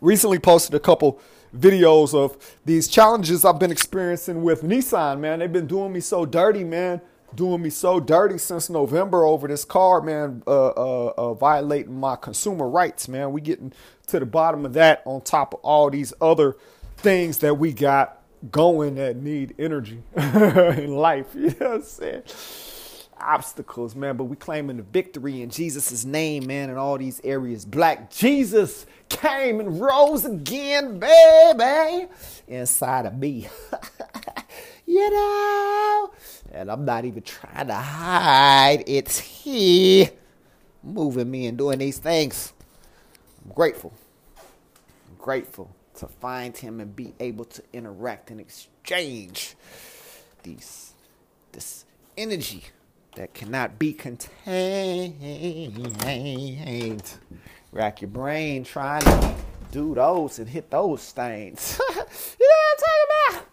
[0.00, 1.20] Recently posted a couple
[1.54, 5.40] videos of these challenges I've been experiencing with Nissan, man.
[5.40, 7.02] They've been doing me so dirty, man
[7.34, 12.16] doing me so dirty since November over this car, man, uh, uh, uh, violating my
[12.16, 13.32] consumer rights, man.
[13.32, 13.72] We getting
[14.08, 16.56] to the bottom of that on top of all these other
[16.96, 18.18] things that we got
[18.50, 21.26] going that need energy in life.
[21.34, 22.22] You know what I'm saying?
[23.20, 27.64] Obstacles, man, but we claiming the victory in Jesus' name, man, in all these areas.
[27.64, 32.08] Black Jesus came and rose again, baby,
[32.48, 33.48] inside of me.
[34.86, 36.10] you know?
[36.52, 38.84] And I'm not even trying to hide.
[38.86, 40.08] It's He
[40.82, 42.52] moving me and doing these things.
[43.44, 43.92] I'm grateful.
[44.38, 49.54] I'm grateful to find Him and be able to interact and exchange
[50.42, 50.92] these
[51.52, 51.84] this
[52.16, 52.64] energy
[53.14, 55.18] that cannot be contained.
[57.70, 59.34] Rack your brain trying to
[59.70, 61.78] do those and hit those things.
[61.90, 63.51] you know what I'm talking about?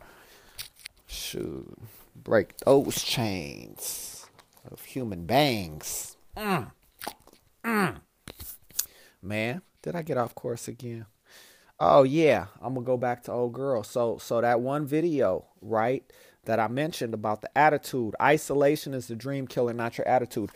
[1.11, 1.77] Shoot
[2.15, 4.27] break those chains.
[4.71, 6.15] of human beings.
[6.37, 6.71] Mm.
[7.63, 7.95] Mm.
[9.21, 11.05] Man, did I get off course again?
[11.79, 13.83] Oh yeah, I'm gonna go back to old girl.
[13.83, 16.03] So so that one video, right,
[16.45, 18.15] that I mentioned about the attitude.
[18.21, 20.51] Isolation is the dream killer, not your attitude.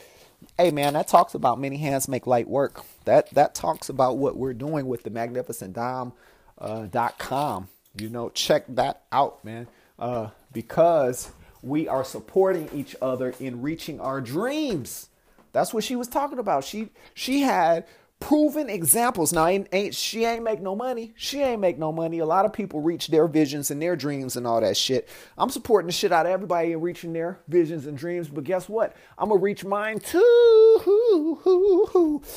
[0.57, 2.83] Hey man, that talks about many hands make light work.
[3.05, 6.13] That that talks about what we're doing with the magnificent domb
[6.57, 7.69] uh, dot com.
[7.97, 9.67] You know, check that out, man.
[9.99, 15.09] Uh, because we are supporting each other in reaching our dreams.
[15.51, 16.63] That's what she was talking about.
[16.63, 17.85] She she had
[18.23, 19.33] proven examples.
[19.33, 21.13] Now, ain't, ain't she ain't make no money.
[21.17, 22.19] She ain't make no money.
[22.19, 25.09] A lot of people reach their visions and their dreams and all that shit.
[25.37, 28.29] I'm supporting the shit out of everybody in reaching their visions and dreams.
[28.29, 28.95] But guess what?
[29.17, 30.21] I'm gonna reach mine too,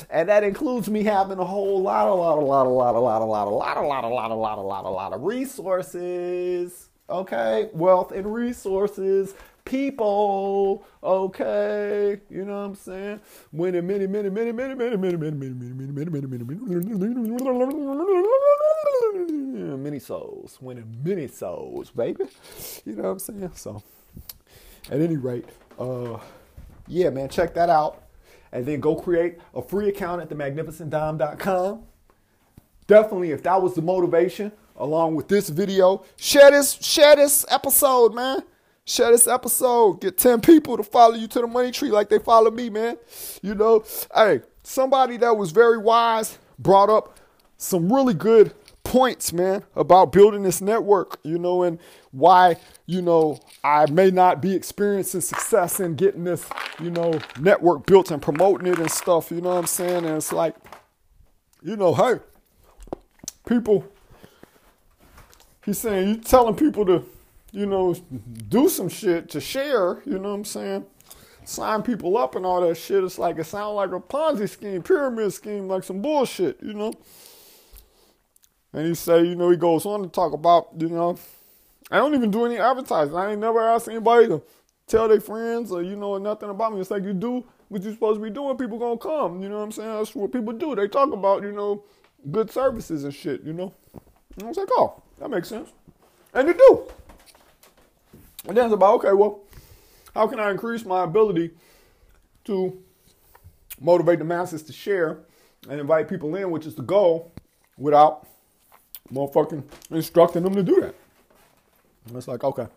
[0.09, 2.99] and that includes me having a whole lot, a lot, a lot, a lot, a
[2.99, 5.13] lot, a lot, a lot, a lot, a lot, a lot, a lot, a lot
[5.13, 6.86] of resources.
[7.09, 10.85] Okay, wealth and resources people.
[11.01, 13.21] Okay, you know what I'm saying?
[13.51, 17.57] Winning many, many, many, many, many, many, many, many, many, many, many, many, many, many
[19.97, 20.57] many souls.
[20.61, 22.25] Winning many souls, baby.
[22.85, 23.51] You know what I'm saying?
[23.55, 23.81] So,
[24.91, 25.45] at any rate,
[25.79, 26.19] uh,
[26.87, 28.03] yeah, man, check that out,
[28.51, 31.83] and then go create a free account at themagnificentdomb.com.
[32.85, 38.13] Definitely, if that was the motivation, along with this video, share this, share this episode,
[38.13, 38.41] man.
[38.85, 39.99] Share this episode.
[39.99, 42.97] Get 10 people to follow you to the money tree like they follow me, man.
[43.41, 43.83] You know,
[44.15, 47.19] hey, somebody that was very wise brought up
[47.57, 48.53] some really good
[48.85, 51.79] points, man, about building this network, you know, and
[52.11, 56.47] why, you know, I may not be experiencing success in getting this,
[56.81, 60.05] you know, network built and promoting it and stuff, you know what I'm saying?
[60.05, 60.55] And it's like,
[61.61, 62.19] you know, hey,
[63.45, 63.85] people,
[65.67, 67.05] he's saying, you telling people to,
[67.51, 67.93] you know,
[68.47, 70.85] do some shit to share, you know what I'm saying?
[71.43, 73.03] Sign people up and all that shit.
[73.03, 76.93] It's like it sounds like a Ponzi scheme, pyramid scheme, like some bullshit, you know?
[78.71, 81.17] And he say, you know, he goes on to talk about, you know,
[81.91, 83.15] I don't even do any advertising.
[83.15, 84.41] I ain't never asked anybody to
[84.87, 86.79] tell their friends or, you know, nothing about me.
[86.79, 89.41] It's like you do what you're supposed to be doing, people gonna come.
[89.41, 89.89] You know what I'm saying?
[89.89, 90.75] That's what people do.
[90.75, 91.83] They talk about, you know,
[92.31, 93.73] good services and shit, you know?
[94.35, 95.71] And I was like, oh, that makes sense.
[96.33, 96.83] And you do.
[98.47, 99.41] And then it's about, okay, well,
[100.13, 101.51] how can I increase my ability
[102.45, 102.81] to
[103.79, 105.19] motivate the masses to share
[105.69, 107.31] and invite people in, which is the goal,
[107.77, 108.27] without
[109.11, 110.95] motherfucking instructing them to do that?
[112.07, 112.67] And it's like, okay.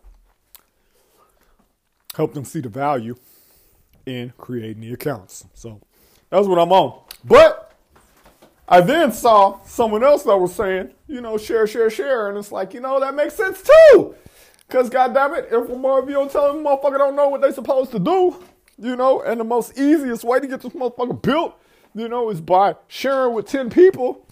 [2.16, 3.14] Help them see the value
[4.05, 5.46] in creating the accounts.
[5.55, 5.81] So
[6.29, 7.00] that's what I'm on.
[7.24, 7.70] But
[8.71, 12.29] I then saw someone else that was saying, you know, share, share, share.
[12.29, 14.15] And it's like, you know, that makes sense too.
[14.69, 17.51] Cause goddamn it, if more of you don't tell them motherfucker don't know what they
[17.51, 18.37] supposed to do,
[18.79, 21.61] you know, and the most easiest way to get this motherfucker built,
[21.97, 24.25] you know, is by sharing with 10 people.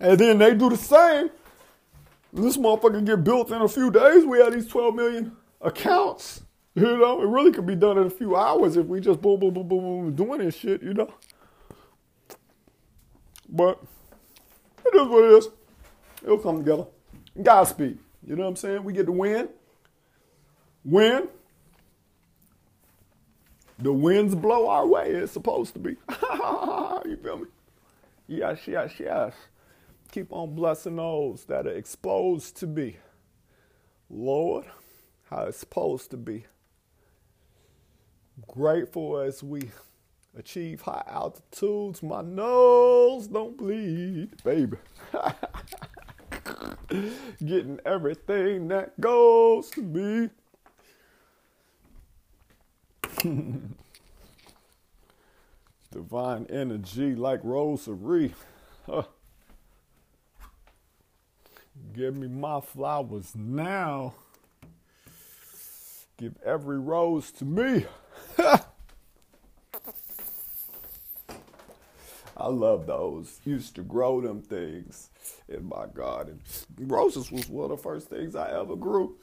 [0.00, 1.28] And then they do the same.
[2.32, 4.24] This motherfucker get built in a few days.
[4.24, 6.42] We have these 12 million accounts.
[6.74, 9.40] You know, it really could be done in a few hours if we just boom,
[9.40, 11.12] boom, boom, boom, boom, doing this shit, you know.
[13.50, 13.82] But
[14.86, 15.48] it is what it is.
[16.22, 16.86] It'll come together.
[17.42, 17.98] Godspeed.
[18.26, 18.84] You know what I'm saying?
[18.84, 19.48] We get to win.
[20.84, 21.28] Win.
[23.78, 25.10] The winds blow our way.
[25.10, 25.90] It's supposed to be.
[26.10, 27.46] you feel me?
[28.26, 29.34] Yes, yes, yes.
[30.12, 32.98] Keep on blessing those that are exposed to be.
[34.10, 34.66] Lord,
[35.30, 36.44] how it's supposed to be.
[38.48, 39.70] Grateful as we
[40.36, 42.02] achieve high altitudes.
[42.02, 44.76] My nose don't bleed, baby.
[47.44, 50.30] Getting everything that goes to me.
[55.92, 58.34] Divine energy like rosary.
[58.86, 59.02] Huh.
[61.92, 64.14] Give me my flowers now.
[66.16, 67.86] Give every rose to me.
[72.36, 73.40] I love those.
[73.44, 75.10] Used to grow them things
[75.48, 76.40] in my garden.
[76.78, 79.16] Roses was one of the first things I ever grew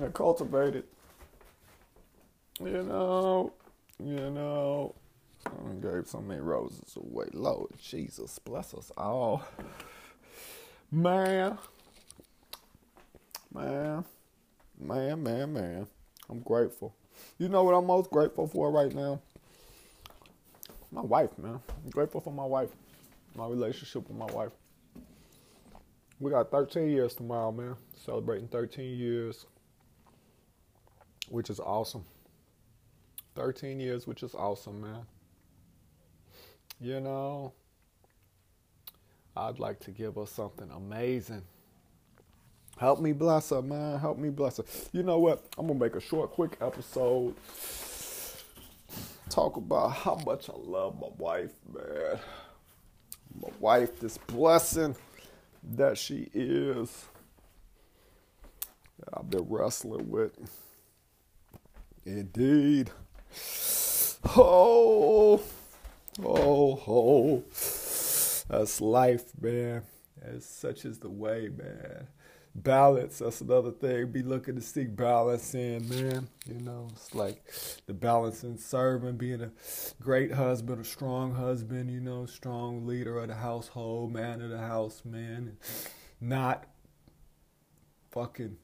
[0.00, 0.84] and cultivated.
[2.62, 3.52] You know,
[3.98, 4.94] you know,
[5.46, 7.26] I gave so many roses away.
[7.32, 9.42] Lord Jesus, bless us all.
[10.92, 11.58] Man,
[13.54, 14.04] man,
[14.78, 15.86] man, man, man.
[16.28, 16.94] I'm grateful.
[17.38, 19.20] You know what I'm most grateful for right now?
[20.90, 21.60] My wife, man.
[21.84, 22.70] I'm grateful for my wife,
[23.34, 24.52] my relationship with my wife.
[26.18, 27.76] We got 13 years tomorrow, man.
[27.96, 29.46] Celebrating 13 years,
[31.28, 32.04] which is awesome.
[33.36, 35.06] 13 years, which is awesome, man.
[36.80, 37.52] You know,
[39.36, 41.42] I'd like to give her something amazing.
[42.78, 43.98] Help me bless her, man.
[43.98, 44.64] Help me bless her.
[44.92, 45.46] You know what?
[45.58, 47.34] I'm gonna make a short, quick episode.
[49.30, 52.18] Talk about how much I love my wife, man.
[53.40, 54.96] My wife, this blessing
[55.76, 57.04] that she is.
[59.14, 60.32] I've been wrestling with.
[62.04, 62.90] Indeed.
[64.36, 65.40] Oh,
[66.24, 67.44] oh, oh.
[68.48, 69.82] That's life, man.
[70.22, 72.08] As such is the way, man.
[72.52, 74.10] Balance, that's another thing.
[74.10, 76.28] Be looking to seek balance in, man.
[76.46, 77.44] You know, it's like
[77.86, 79.52] the balance in serving, being a
[80.02, 84.58] great husband, a strong husband, you know, strong leader of the household, man of the
[84.58, 85.58] house, man.
[86.20, 86.66] Not
[88.10, 88.56] fucking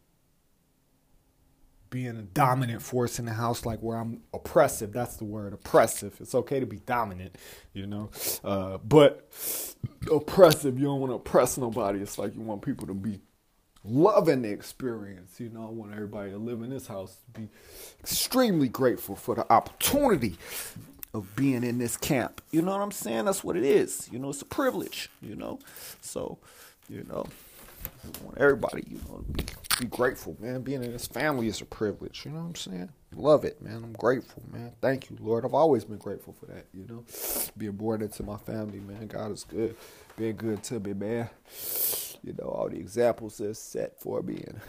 [1.91, 4.93] being a dominant force in the house, like where I'm oppressive.
[4.93, 6.17] That's the word, oppressive.
[6.21, 7.37] It's okay to be dominant,
[7.73, 8.11] you know,
[8.45, 9.31] uh, but
[10.13, 10.79] oppressive.
[10.79, 12.01] You don't want to oppress nobody.
[12.01, 13.21] It's like you want people to be
[13.87, 15.41] loving the experience.
[15.41, 17.49] You know, I want everybody to live in this house to be
[18.01, 20.37] extremely grateful for the opportunity
[21.15, 22.41] of being in this camp.
[22.51, 23.25] You know what I'm saying?
[23.25, 24.09] That's what it is.
[24.13, 25.11] You know, it's a privilege.
[25.23, 25.59] You know,
[26.01, 26.39] so
[26.89, 27.27] you know,
[28.05, 29.45] I want everybody, you know, to be
[29.81, 30.63] be grateful, man.
[30.63, 32.25] Being in this family is a privilege.
[32.25, 32.89] You know what I'm saying?
[33.15, 33.83] Love it, man.
[33.85, 34.73] I'm grateful, man.
[34.81, 35.45] Thank you, Lord.
[35.45, 37.05] I've always been grateful for that, you know.
[37.57, 39.07] Being born into my family, man.
[39.07, 39.77] God is good.
[40.17, 41.31] Being good to me, man.
[42.27, 44.61] You know, all the examples that's set for me and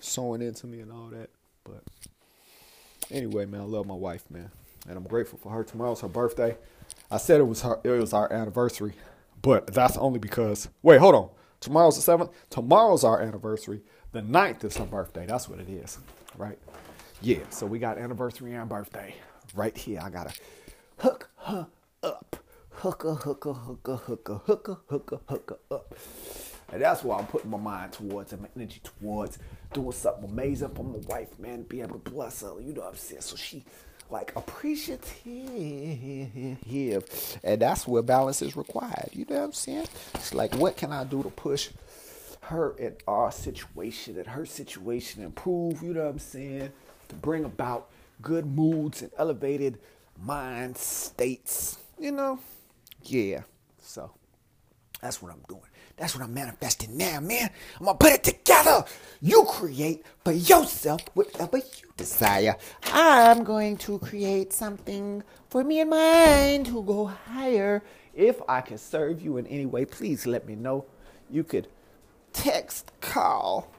[0.00, 1.28] sowing into me and all that.
[1.62, 1.82] But
[3.10, 4.50] anyway, man, I love my wife, man.
[4.88, 5.62] And I'm grateful for her.
[5.62, 6.56] Tomorrow's her birthday.
[7.10, 8.94] I said it was her it was our anniversary.
[9.42, 11.28] But that's only because wait, hold on.
[11.60, 12.30] Tomorrow's the seventh.
[12.48, 13.82] Tomorrow's our anniversary.
[14.12, 15.26] The ninth is her birthday.
[15.26, 15.98] That's what it is,
[16.38, 16.58] right?
[17.20, 17.40] Yeah.
[17.50, 19.14] So we got anniversary and birthday
[19.54, 20.00] right here.
[20.02, 20.32] I gotta
[20.98, 21.66] hook her
[22.02, 22.36] up,
[22.70, 25.94] hook her, hook her, hook her, hook her, hook her, hook her, hook her up.
[26.74, 29.38] And that's why I'm putting my mind towards and my energy towards
[29.72, 31.62] doing something amazing for my wife, man.
[31.62, 33.20] Be able to bless her, you know what I'm saying?
[33.20, 33.64] So she
[34.10, 35.04] like appreciative.
[37.44, 39.10] And that's where balance is required.
[39.12, 39.86] You know what I'm saying?
[40.16, 41.70] It's like what can I do to push
[42.40, 46.72] her and our situation and her situation improve, you know what I'm saying?
[47.08, 47.88] To bring about
[48.20, 49.78] good moods and elevated
[50.20, 52.40] mind states, you know?
[53.04, 53.42] Yeah.
[53.80, 54.10] So
[55.00, 55.62] that's what I'm doing.
[55.96, 57.50] That's what I'm manifesting now, man.
[57.78, 58.84] I'm gonna put it together.
[59.20, 62.56] You create for yourself whatever you desire.
[62.92, 67.82] I'm going to create something for me and mine to go higher.
[68.12, 70.84] If I can serve you in any way, please let me know.
[71.30, 71.68] You could
[72.32, 73.70] text, call.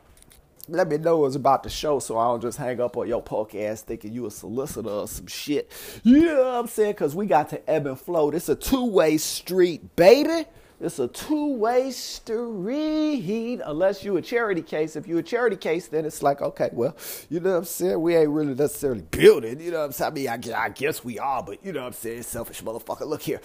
[0.68, 3.22] Let me know it's about the show so I don't just hang up on your
[3.22, 5.72] podcast thinking you a solicitor or some shit.
[6.04, 6.94] You know what I'm saying?
[6.94, 8.32] Because we got to ebb and flow.
[8.32, 10.48] It's a two way street, baby.
[10.80, 13.62] It's a two-way street.
[13.66, 14.96] Unless you a charity case.
[14.96, 16.96] If you a charity case, then it's like, okay, well,
[17.30, 18.02] you know what I'm saying?
[18.02, 19.62] We ain't really necessarily building.
[19.62, 20.12] You know what I'm saying?
[20.12, 22.24] I mean, I, guess we are, but you know what I'm saying?
[22.24, 23.08] Selfish motherfucker.
[23.08, 23.42] Look here.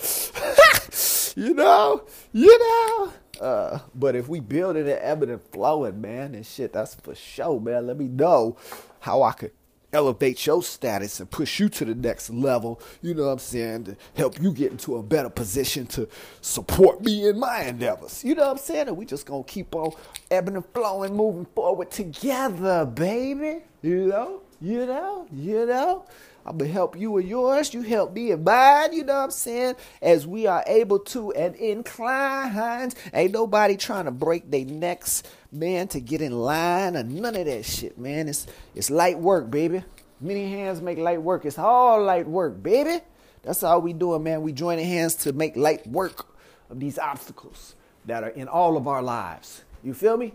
[1.37, 2.05] you know?
[2.33, 3.13] You know?
[3.41, 7.61] Uh, but if we build it and evident flowing, man, and shit, that's for sure,
[7.61, 7.87] man.
[7.87, 8.57] Let me know
[8.99, 9.53] how I could
[9.93, 13.85] elevate your status and push you to the next level, you know what I'm saying,
[13.85, 16.09] to help you get into a better position to
[16.41, 18.25] support me in my endeavors.
[18.25, 18.89] You know what I'm saying?
[18.89, 19.93] And we just gonna keep on
[20.31, 23.65] ebbing and flowing, moving forward together, baby.
[23.83, 24.43] You know?
[24.61, 25.27] You know?
[25.33, 26.05] You know?
[26.47, 27.75] I'm gonna help you with yours.
[27.75, 28.93] You help me in mine.
[28.93, 29.77] You know what I'm saying?
[30.01, 32.95] As we are able to and inclined.
[33.13, 35.23] Ain't nobody trying to break their necks,
[35.53, 38.29] man, to get in line or none of that shit, man.
[38.29, 39.85] It's it's light work, baby.
[40.21, 41.45] Many hands make light work.
[41.45, 43.01] It's all light work, baby.
[43.43, 44.43] That's all we doing, man.
[44.43, 46.27] We joining hands to make light work
[46.69, 47.75] of these obstacles
[48.05, 49.65] that are in all of our lives.
[49.83, 50.35] You feel me?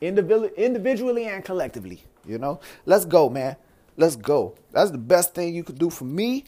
[0.00, 2.02] Individually and collectively.
[2.26, 3.56] You know, let's go, man.
[3.96, 4.56] Let's go.
[4.72, 6.44] That's the best thing you could do for me,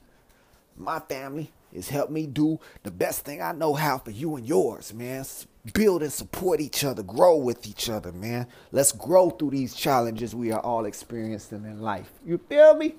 [0.77, 4.47] my family, is help me do the best thing I know how for you and
[4.47, 5.25] yours, man.
[5.73, 8.47] Build and support each other, grow with each other, man.
[8.73, 12.11] Let's grow through these challenges we are all experiencing in life.
[12.25, 12.95] You feel me?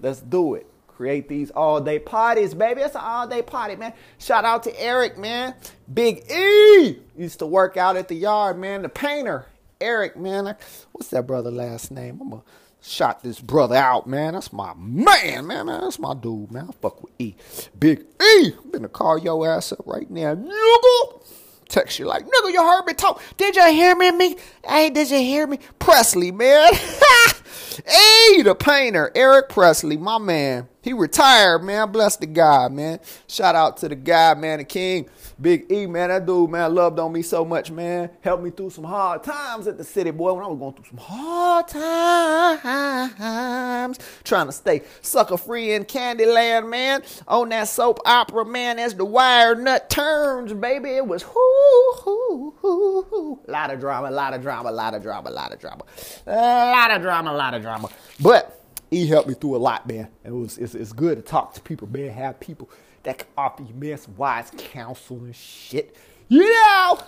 [0.00, 0.66] Let's do it.
[0.88, 2.80] Create these all day parties, baby.
[2.80, 3.92] It's an all day party, man.
[4.18, 5.54] Shout out to Eric, man.
[5.92, 8.80] Big E used to work out at the yard, man.
[8.82, 9.46] The painter,
[9.78, 10.56] Eric, man.
[10.92, 12.18] What's that brother last name?
[12.22, 12.42] I'm to
[12.86, 14.34] shot this brother out, man.
[14.34, 15.80] That's my man, man, man.
[15.80, 16.68] That's my dude, man.
[16.68, 17.34] I fuck with E.
[17.78, 18.52] Big E.
[18.64, 20.34] I'm gonna call your ass up right now.
[20.34, 21.22] Nigga.
[21.68, 23.20] Text you like, nigga, you heard me talk.
[23.36, 24.12] Did you hear me?
[24.12, 24.36] me?
[24.64, 25.58] Hey, did you hear me?
[25.80, 26.72] Presley, man.
[26.72, 30.68] hey, the painter, Eric Presley, my man.
[30.86, 31.90] He retired, man.
[31.90, 33.00] Bless the guy, man.
[33.26, 35.08] Shout out to the guy, man, the king.
[35.40, 36.10] Big E, man.
[36.10, 38.08] That dude, man, loved on me so much, man.
[38.20, 40.84] Helped me through some hard times at the city, boy, when I was going through
[40.84, 41.66] some hard
[43.08, 43.98] times.
[44.22, 47.02] Trying to stay sucker free in Candyland, man.
[47.26, 50.90] On that soap opera, man, as the wire nut turns, baby.
[50.90, 53.40] It was whoo, whoo, whoo, whoo.
[53.48, 55.82] Lot of drama, a lot of drama, a lot of drama, a lot of drama.
[56.28, 57.88] A lot of drama, a lot of drama.
[58.20, 58.55] But
[58.90, 60.08] he helped me through a lot, man.
[60.24, 62.10] It was it's, it's good to talk to people, man.
[62.10, 62.70] Have people
[63.02, 65.96] that can offer you, some wise counsel and shit.
[66.28, 66.98] You know,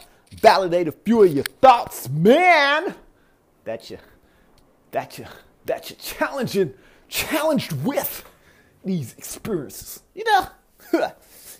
[0.40, 2.94] validate a few of your thoughts, man.
[3.64, 3.98] That you,
[4.92, 5.26] that you,
[5.66, 6.74] that you challenging,
[7.08, 8.24] challenged with
[8.84, 10.02] these experiences.
[10.14, 10.48] You know.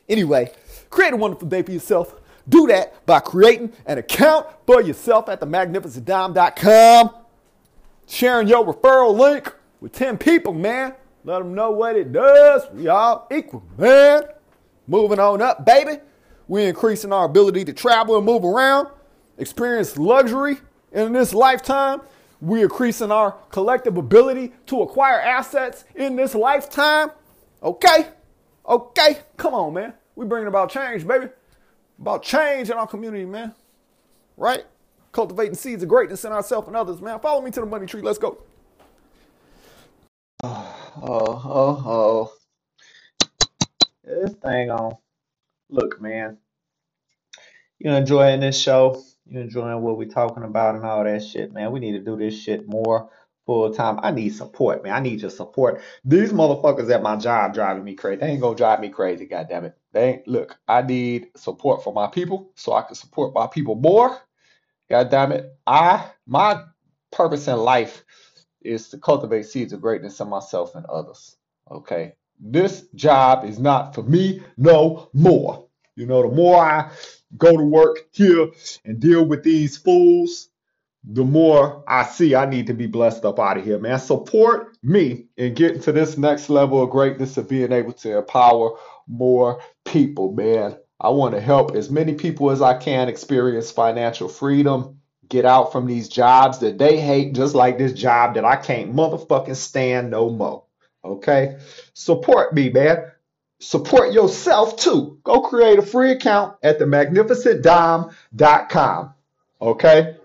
[0.09, 0.53] anyway,
[0.91, 2.14] create a wonderful day for yourself.
[2.49, 7.14] Do that by creating an account for yourself at themagnificentdomb.com.
[8.07, 10.95] Sharing your referral link with 10 people, man.
[11.24, 12.62] Let them know what it does.
[12.72, 14.22] We all equal, man.
[14.87, 16.01] Moving on up, baby.
[16.47, 18.89] We increasing our ability to travel and move around,
[19.37, 20.57] experience luxury
[20.93, 22.01] in this lifetime.
[22.41, 27.11] We increasing our collective ability to acquire assets in this lifetime.
[27.62, 28.07] Okay?
[28.66, 29.18] Okay?
[29.37, 29.93] Come on, man.
[30.14, 31.26] We bringing about change, baby.
[32.01, 33.55] About change in our community, man.
[34.37, 34.64] Right?
[35.12, 37.18] Cultivating seeds of greatness in ourselves and others, man.
[37.20, 38.03] Follow me to the money tree.
[38.03, 38.39] Let's go.
[40.45, 42.32] Oh, oh, oh.
[44.05, 44.97] This thing on.
[45.68, 46.39] Look, man.
[47.78, 49.03] You enjoying this show?
[49.26, 51.72] You enjoying what we're talking about and all that shit, man?
[51.72, 53.11] We need to do this shit more
[53.47, 53.99] full time.
[54.03, 54.95] I need support, man.
[54.95, 55.82] I need your support.
[56.05, 58.20] These motherfuckers at my job driving me crazy.
[58.20, 59.76] They ain't gonna drive me crazy, goddamn it.
[59.93, 63.74] They ain't look, I need support for my people so I can support my people
[63.74, 64.18] more.
[64.89, 65.57] God damn it.
[65.66, 66.62] I my
[67.11, 68.05] purpose in life
[68.69, 71.37] is to cultivate seeds of greatness in myself and others.
[71.71, 72.12] Okay.
[72.41, 75.66] This job is not for me no more.
[75.97, 76.93] You know, the more I
[77.37, 78.51] go to work here
[78.85, 80.49] and deal with these fools,
[81.05, 83.99] the more I see I need to be blessed up out of here, man.
[83.99, 88.77] Support me in getting to this next level of greatness of being able to empower
[89.09, 90.77] more people, man.
[91.01, 95.72] I want to help as many people as I can experience financial freedom get out
[95.72, 100.11] from these jobs that they hate, just like this job that I can't motherfucking stand
[100.11, 100.64] no more.
[101.05, 101.59] Okay?
[101.95, 103.12] Support me, man.
[103.61, 105.18] Support yourself too.
[105.24, 109.14] Go create a free account at themagnificentdomb.com.
[109.61, 110.16] Okay?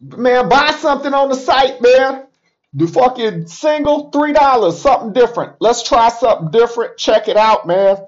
[0.00, 2.26] Man, buy something on the site, man.
[2.74, 5.56] The fucking single, $3, something different.
[5.60, 6.96] Let's try something different.
[6.96, 7.98] Check it out, man.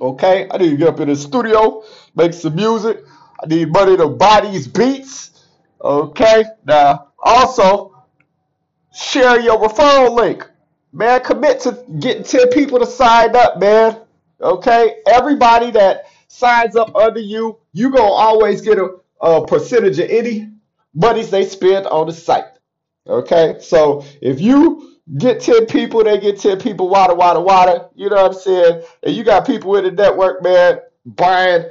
[0.00, 0.48] Okay?
[0.50, 1.82] I need to get up in the studio,
[2.14, 3.04] make some music.
[3.46, 5.46] Need money to buy these beats.
[5.82, 6.44] Okay.
[6.64, 8.04] Now, also,
[8.94, 10.48] share your referral link.
[10.92, 13.98] Man, commit to getting 10 people to sign up, man.
[14.40, 14.96] Okay.
[15.06, 20.08] Everybody that signs up under you, you going to always get a, a percentage of
[20.10, 20.50] any
[20.94, 22.44] monies they spend on the site.
[23.06, 23.56] Okay.
[23.60, 27.88] So if you get 10 people, they get 10 people, water, water, water.
[27.94, 28.82] You know what I'm saying?
[29.02, 31.64] And you got people in the network, man, buying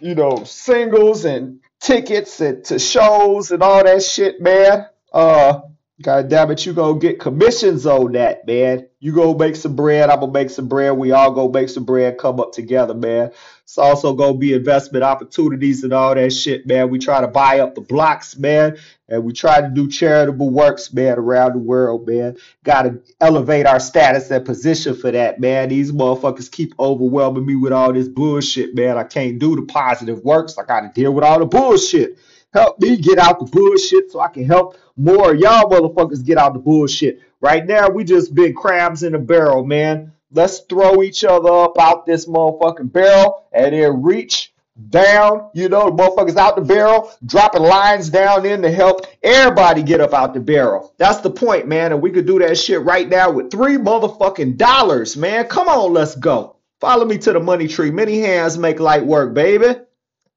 [0.00, 4.86] you know, singles and tickets and to shows and all that shit, man.
[5.12, 5.60] Uh,
[6.02, 8.86] God damn it, you gonna get commissions on that, man.
[9.00, 10.96] You go make some bread, I'm gonna make some bread.
[10.96, 13.32] We all go make some bread, come up together, man.
[13.64, 16.88] It's also gonna be investment opportunities and all that shit, man.
[16.88, 18.78] We try to buy up the blocks, man,
[19.10, 22.38] and we try to do charitable works, man, around the world, man.
[22.64, 25.68] Gotta elevate our status and position for that, man.
[25.68, 28.96] These motherfuckers keep overwhelming me with all this bullshit, man.
[28.96, 30.56] I can't do the positive works.
[30.56, 32.16] I gotta deal with all the bullshit.
[32.52, 36.52] Help me get out the bullshit so I can help more y'all motherfuckers get out
[36.52, 37.20] the bullshit.
[37.40, 40.12] Right now, we just been crabs in a barrel, man.
[40.32, 44.52] Let's throw each other up out this motherfucking barrel and then reach
[44.88, 49.82] down, you know, the motherfuckers out the barrel, dropping lines down in to help everybody
[49.82, 50.94] get up out the barrel.
[50.98, 51.92] That's the point, man.
[51.92, 55.46] And we could do that shit right now with three motherfucking dollars, man.
[55.46, 56.56] Come on, let's go.
[56.80, 57.90] Follow me to the money tree.
[57.90, 59.80] Many hands make light work, baby.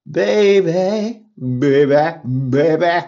[0.09, 2.19] Baby, baby,
[2.49, 3.07] baby.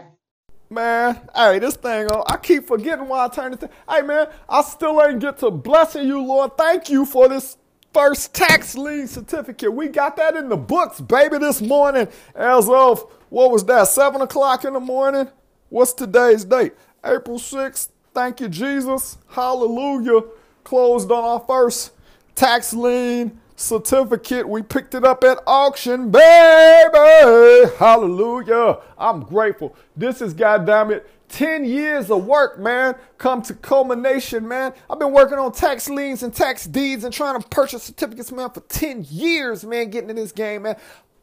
[0.69, 2.23] Man, hey, this thing on.
[2.28, 3.69] I keep forgetting why I turn this thing.
[3.88, 6.57] Hey, man, I still ain't get to blessing you, Lord.
[6.57, 7.57] Thank you for this
[7.93, 9.71] first tax lien certificate.
[9.71, 14.21] We got that in the books, baby, this morning as of, what was that, 7
[14.21, 15.30] o'clock in the morning?
[15.69, 16.73] What's today's date?
[17.05, 17.89] April 6th.
[18.13, 19.17] Thank you, Jesus.
[19.28, 20.21] Hallelujah.
[20.63, 21.91] Closed on our first
[22.34, 24.47] tax lien certificate.
[24.47, 27.72] We picked it up at auction, baby.
[27.78, 28.80] Hallelujah.
[28.97, 29.76] I'm grateful.
[29.95, 34.74] This is, goddamn it, 10 years of work, man, come to culmination, man.
[34.89, 38.51] I've been working on tax liens and tax deeds and trying to purchase certificates, man,
[38.51, 40.76] for 10 years, man, getting in this game, man.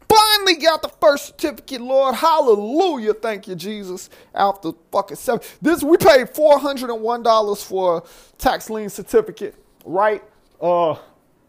[0.08, 2.14] Finally got the first certificate, Lord.
[2.14, 3.14] Hallelujah.
[3.14, 4.10] Thank you, Jesus.
[4.34, 5.40] After fucking seven.
[5.62, 8.02] This we paid $401 for a
[8.36, 9.54] tax lien certificate,
[9.86, 10.22] right?
[10.60, 10.96] Uh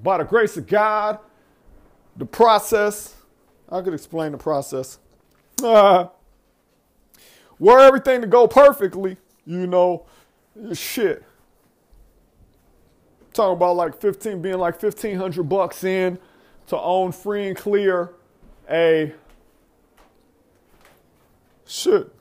[0.04, 1.18] by the grace of God,
[2.18, 3.16] the process.
[3.70, 5.00] I could explain the process.
[5.64, 6.08] Uh,
[7.60, 10.06] were everything to go perfectly, you know,
[10.74, 11.24] shit.
[13.34, 16.20] Talking about like 15 being like 1500 bucks in
[16.68, 18.14] to own free and clear
[18.70, 19.14] a
[21.66, 22.12] shit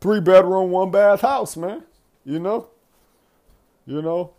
[0.00, 1.82] three bedroom, one bath house, man.
[2.24, 2.68] You know?
[3.86, 4.34] You know?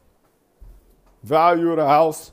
[1.23, 2.31] Value of the house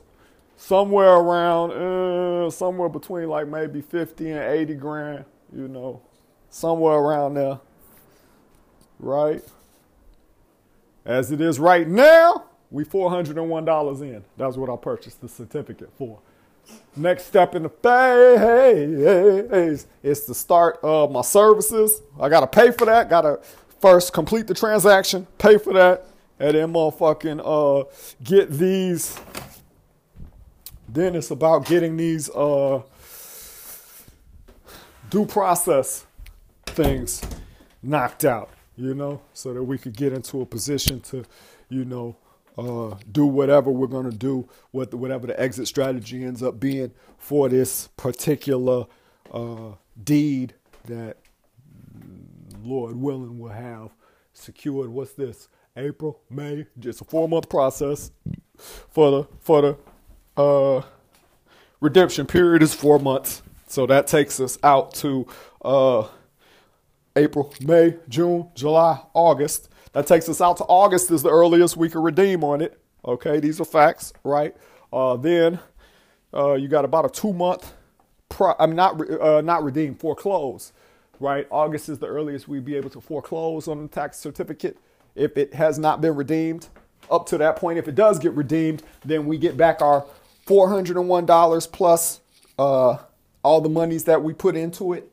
[0.57, 5.25] somewhere around uh, somewhere between like maybe 50 and 80 grand,
[5.55, 6.01] you know.
[6.49, 7.59] Somewhere around there
[8.99, 9.43] right?
[11.05, 14.23] As it is right now, we $401 in.
[14.37, 16.19] That's what I purchased the certificate for.
[16.95, 22.01] Next step in the phase is to start uh, my services.
[22.19, 23.07] I gotta pay for that.
[23.07, 23.39] Gotta
[23.79, 26.07] first complete the transaction, pay for that,
[26.39, 27.83] and then motherfucking uh,
[28.23, 29.19] get these.
[30.95, 32.81] Then it's about getting these uh,
[35.11, 36.05] due process
[36.65, 37.21] things
[37.83, 41.23] knocked out you know, so that we could get into a position to,
[41.69, 42.15] you know,
[42.57, 46.91] uh, do whatever we're going to do, what whatever the exit strategy ends up being
[47.17, 48.85] for this particular
[49.33, 49.71] uh,
[50.01, 50.53] deed
[50.85, 51.17] that
[52.63, 53.89] Lord willing will have
[54.33, 54.89] secured.
[54.89, 55.49] What's this?
[55.75, 58.11] April, May, just a four month process
[58.57, 59.77] for the for the
[60.37, 60.81] uh,
[61.79, 63.41] redemption period is four months.
[63.67, 65.27] So that takes us out to
[65.63, 66.07] uh,
[67.15, 69.69] April, May, June, July, August.
[69.93, 72.79] That takes us out to August is the earliest we can redeem on it.
[73.05, 74.55] Okay, these are facts, right?
[74.91, 75.59] Uh, then
[76.33, 77.73] uh, you got about a two month.
[78.29, 80.73] Pro- I'm not uh, not redeem foreclose,
[81.19, 81.47] right?
[81.49, 84.77] August is the earliest we'd be able to foreclose on the tax certificate
[85.15, 86.67] if it has not been redeemed.
[87.09, 90.05] Up to that point, if it does get redeemed, then we get back our
[90.45, 92.21] four hundred and one dollars plus
[92.57, 92.97] uh,
[93.43, 95.11] all the monies that we put into it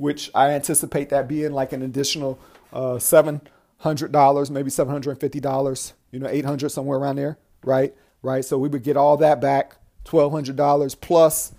[0.00, 2.38] which I anticipate that being like an additional
[2.72, 3.42] uh, seven
[3.78, 7.38] hundred dollars, maybe seven hundred and fifty dollars, you know, eight hundred somewhere around there,
[7.64, 7.94] right?
[8.22, 8.44] Right.
[8.44, 11.52] So we would get all that back, twelve hundred dollars plus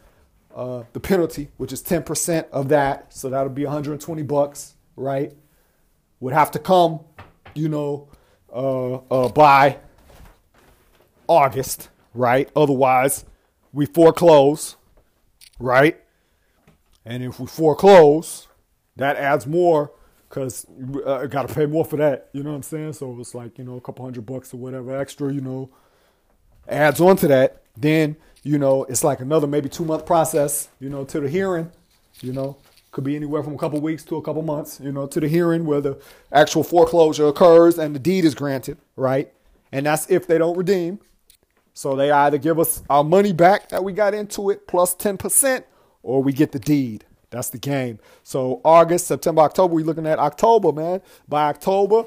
[0.56, 3.14] uh, the penalty, which is ten percent of that.
[3.14, 5.32] So that'll be one hundred and twenty bucks, right?
[6.20, 7.02] Would have to come,
[7.54, 8.10] you know,
[8.52, 9.78] uh, uh, by
[11.28, 12.50] August, right?
[12.56, 13.26] Otherwise,
[13.74, 14.76] we foreclose,
[15.60, 16.00] right?
[17.06, 18.48] And if we foreclose,
[18.98, 19.92] that adds more
[20.30, 20.66] because
[21.06, 22.30] uh, I got to pay more for that.
[22.34, 22.94] You know what I'm saying?
[22.94, 25.70] So it's like, you know, a couple hundred bucks or whatever extra, you know,
[26.68, 27.64] adds on to that.
[27.76, 31.72] Then, you know, it's like another maybe two month process, you know, to the hearing,
[32.22, 32.58] you know,
[32.92, 35.28] could be anywhere from a couple weeks to a couple months, you know, to the
[35.28, 36.02] hearing where the
[36.32, 39.32] actual foreclosure occurs and the deed is granted, right?
[39.72, 41.00] And that's if they don't redeem.
[41.82, 45.64] So they either give us our money back that we got into it plus 10%
[46.04, 47.06] or we get the deed.
[47.32, 47.98] That's the game.
[48.22, 51.02] So August, September, October, we looking at October, man.
[51.28, 52.04] By October,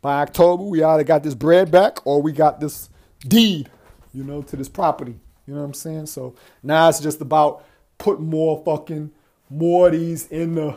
[0.00, 2.88] by October, we either got this bread back or we got this
[3.26, 3.68] deed,
[4.14, 5.18] you know, to this property.
[5.48, 6.06] You know what I'm saying?
[6.06, 7.64] So now it's just about
[7.98, 9.10] putting more fucking
[9.50, 10.76] more of these in the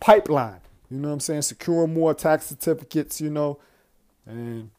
[0.00, 0.62] pipeline.
[0.90, 1.42] You know what I'm saying?
[1.42, 3.58] Securing more tax certificates, you know,
[4.24, 4.70] and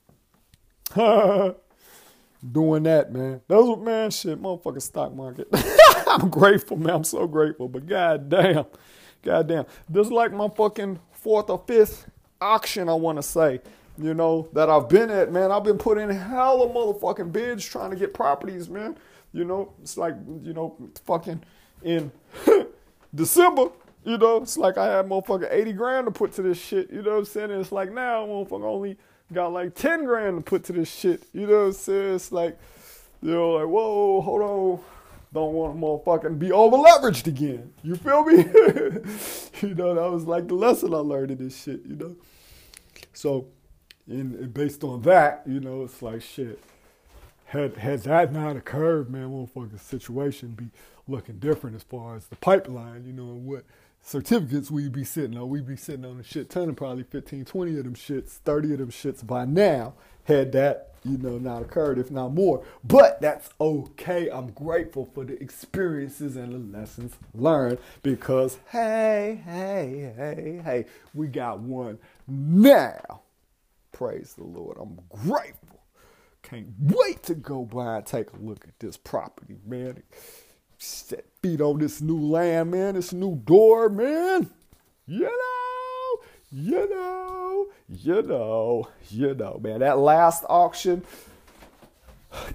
[2.49, 3.41] doing that, man.
[3.47, 5.47] Those were man shit, motherfucking stock market.
[6.07, 6.95] I'm grateful, man.
[6.95, 7.67] I'm so grateful.
[7.67, 8.65] But goddamn,
[9.21, 12.89] goddamn, this is like my fucking fourth or fifth auction.
[12.89, 13.61] I want to say,
[13.97, 15.51] you know, that I've been at, man.
[15.51, 18.97] I've been putting hella motherfucking bids trying to get properties, man.
[19.33, 20.75] You know, it's like you know,
[21.05, 21.43] fucking
[21.83, 22.11] in
[23.15, 23.69] December.
[24.03, 26.91] You know, it's like I had motherfucking 80 grand to put to this shit.
[26.91, 27.51] You know what I'm saying?
[27.51, 28.97] And it's like now, motherfucker only
[29.33, 31.23] got like 10 grand to put to this shit.
[31.33, 32.15] You know what I'm saying?
[32.15, 32.57] It's like,
[33.21, 34.79] you know, like, whoa, hold on.
[35.33, 37.71] Don't want to motherfucking be over leveraged again.
[37.83, 38.35] You feel me?
[39.61, 42.15] you know, that was like the lesson I learned in this shit, you know?
[43.13, 43.47] So,
[44.09, 46.59] in, based on that, you know, it's like shit.
[47.45, 50.69] Had, had that not occurred, man, motherfucking situation be
[51.07, 53.63] looking different as far as the pipeline, you know, and what
[54.01, 55.49] certificates we'd be sitting on.
[55.49, 58.73] We'd be sitting on a shit ton of probably 15, 20 of them shits, 30
[58.73, 59.93] of them shits by now,
[60.25, 62.63] had that you know, not occurred, if not more.
[62.83, 64.29] But that's okay.
[64.29, 71.27] I'm grateful for the experiences and the lessons learned because, hey, hey, hey, hey, we
[71.27, 71.97] got one
[72.27, 73.21] now.
[73.91, 74.77] Praise the Lord.
[74.79, 75.81] I'm grateful.
[76.43, 80.01] Can't wait to go by and take a look at this property, man.
[80.83, 82.95] Set feet on this new land, man.
[82.95, 84.49] This new door, man.
[85.05, 86.21] You know,
[86.51, 89.81] you know, you know, you know, man.
[89.81, 91.03] That last auction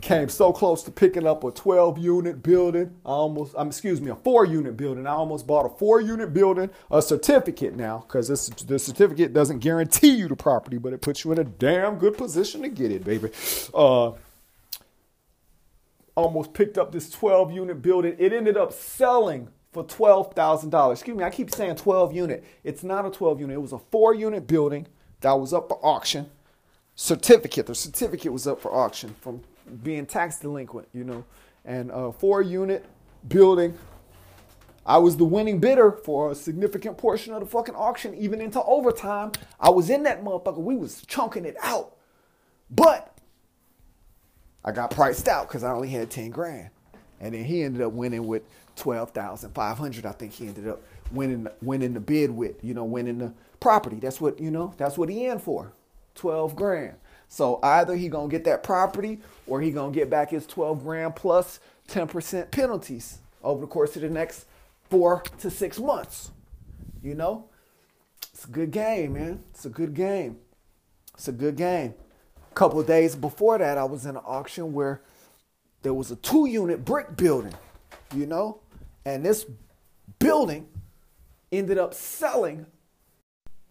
[0.00, 2.96] came so close to picking up a 12 unit building.
[3.06, 5.06] I almost, um, excuse me, a four unit building.
[5.06, 9.60] I almost bought a four unit building, a certificate now, because this the certificate doesn't
[9.60, 12.90] guarantee you the property, but it puts you in a damn good position to get
[12.90, 13.30] it, baby.
[13.72, 14.14] Uh,
[16.16, 18.16] almost picked up this 12 unit building.
[18.18, 20.92] It ended up selling for $12,000.
[20.92, 22.44] Excuse me, I keep saying 12 unit.
[22.64, 23.54] It's not a 12 unit.
[23.54, 24.86] It was a four unit building
[25.20, 26.30] that was up for auction.
[26.94, 29.42] Certificate, the certificate was up for auction from
[29.82, 31.24] being tax delinquent, you know.
[31.64, 32.86] And a four unit
[33.28, 33.76] building.
[34.86, 38.62] I was the winning bidder for a significant portion of the fucking auction, even into
[38.62, 39.32] overtime.
[39.60, 40.58] I was in that motherfucker.
[40.58, 41.96] We was chunking it out.
[42.70, 43.15] But
[44.66, 46.70] I got priced out because I only had 10 grand.
[47.20, 48.42] And then he ended up winning with
[48.74, 50.04] 12,500.
[50.04, 53.96] I think he ended up winning winning the bid with, you know, winning the property.
[53.96, 55.72] That's what, you know, that's what he in for.
[56.16, 56.96] 12 grand.
[57.28, 61.16] So either he to get that property or he to get back his 12 grand
[61.16, 64.46] plus 10% penalties over the course of the next
[64.90, 66.30] 4 to 6 months.
[67.02, 67.48] You know?
[68.32, 69.42] It's a good game, man.
[69.50, 70.38] It's a good game.
[71.14, 71.94] It's a good game.
[72.56, 75.02] Couple days before that, I was in an auction where
[75.82, 77.52] there was a two unit brick building,
[78.14, 78.60] you know,
[79.04, 79.44] and this
[80.18, 80.66] building
[81.52, 82.64] ended up selling.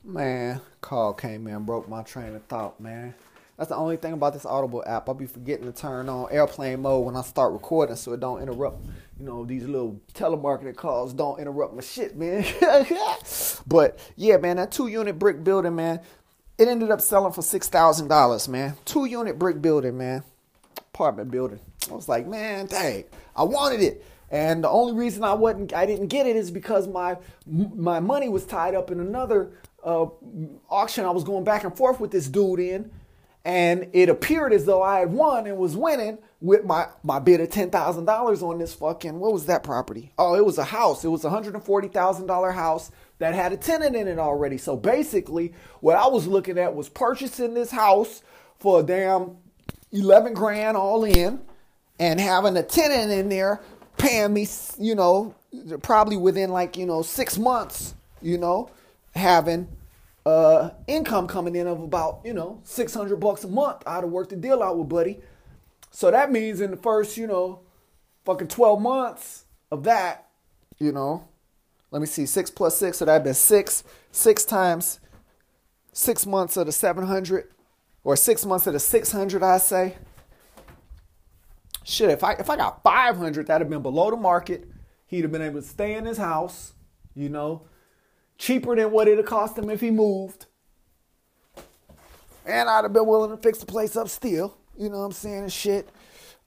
[0.03, 3.15] Man, call came in, broke my train of thought, man.
[3.57, 5.09] That's the only thing about this Audible app.
[5.09, 8.39] I'll be forgetting to turn on airplane mode when I start recording so it don't
[8.39, 8.85] interrupt.
[9.17, 12.45] You know, these little telemarketing calls don't interrupt my shit, man.
[13.65, 16.01] but yeah, man, that two unit brick building, man,
[16.57, 18.75] it ended up selling for six thousand dollars, man.
[18.85, 20.23] Two unit brick building, man.
[20.93, 21.59] Apartment building.
[21.89, 23.03] I was like, man, dang,
[23.35, 24.05] I wanted it.
[24.31, 28.29] And the only reason I wasn't, I didn't get it is because my my money
[28.29, 29.51] was tied up in another
[29.83, 30.07] uh,
[30.69, 31.05] auction.
[31.05, 32.91] I was going back and forth with this dude in,
[33.43, 37.39] and it appeared as though I had won and was winning with my my bid
[37.39, 40.11] of ten thousand dollars on this fucking what was that property?
[40.17, 41.05] Oh, it was a house.
[41.05, 44.19] It was a hundred and forty thousand dollar house that had a tenant in it
[44.19, 44.57] already.
[44.57, 48.21] So basically, what I was looking at was purchasing this house
[48.59, 49.37] for a damn
[49.91, 51.41] eleven grand all in,
[51.99, 53.61] and having a tenant in there
[53.97, 54.47] paying me,
[54.77, 55.33] you know,
[55.81, 58.69] probably within like you know six months, you know,
[59.15, 59.67] having
[60.25, 63.83] uh, income coming in of about, you know, 600 bucks a month.
[63.85, 65.19] I'd have worked the deal out with Buddy.
[65.91, 67.61] So that means in the first, you know,
[68.25, 70.27] fucking 12 months of that,
[70.79, 71.27] you know,
[71.91, 74.99] let me see, six plus six, so that'd been six, six times
[75.95, 77.47] six months of the 700,
[78.03, 79.97] or six months of the 600, I say.
[81.83, 84.67] Shit, if I if I got 500, that'd have been below the market.
[85.07, 86.73] He'd have been able to stay in his house,
[87.15, 87.67] you know,
[88.37, 90.47] cheaper than what it'd cost him if he moved.
[92.45, 94.57] And I'd have been willing to fix the place up still.
[94.77, 95.43] You know what I'm saying?
[95.43, 95.89] And shit.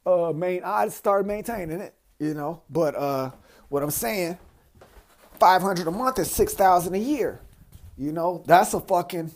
[0.04, 2.62] Uh main I'd start maintaining it, you know.
[2.68, 3.30] But uh
[3.68, 4.38] what I'm saying,
[5.38, 7.40] five hundred a month is six thousand a year.
[7.96, 9.30] You know, that's a fucking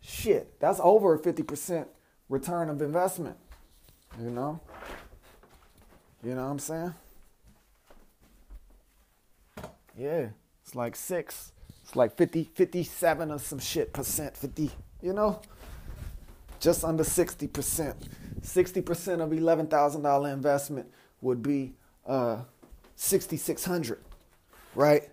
[0.00, 0.58] shit.
[0.60, 1.88] That's over a fifty percent
[2.28, 3.36] return of investment.
[4.20, 4.60] You know?
[6.24, 6.94] You know what I'm saying?
[9.96, 10.28] Yeah,
[10.64, 11.52] it's like six.
[11.88, 14.70] It's like 50, 57 or some shit percent, 50,
[15.00, 15.40] you know?
[16.60, 17.94] Just under 60%.
[18.42, 21.72] 60% of $11,000 investment would be
[22.06, 22.42] uh,
[23.00, 24.00] 6600
[24.78, 25.08] right?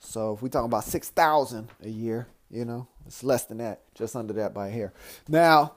[0.00, 4.16] So if we talking about 6000 a year, you know, it's less than that, just
[4.16, 4.92] under that by here.
[5.28, 5.74] Now,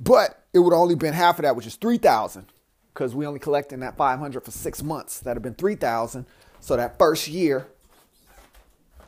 [0.00, 2.46] but it would only been half of that, which is 3000
[2.94, 5.20] because we only collecting that 500 for six months.
[5.20, 6.24] That'd have been 3,000.
[6.60, 7.68] So that first year,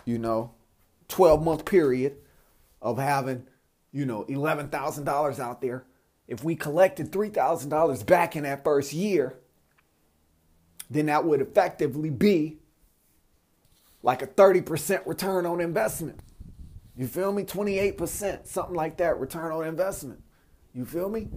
[0.04, 0.52] you know,
[1.08, 2.16] 12 month period
[2.82, 3.46] of having,
[3.92, 5.84] you know, $11,000 out there.
[6.28, 9.40] If we collected $3,000 back in that first year,
[10.90, 12.58] then that would effectively be
[14.02, 16.20] like a 30% return on investment.
[16.96, 17.44] You feel me?
[17.44, 20.22] 28%, something like that, return on investment.
[20.74, 21.28] You feel me?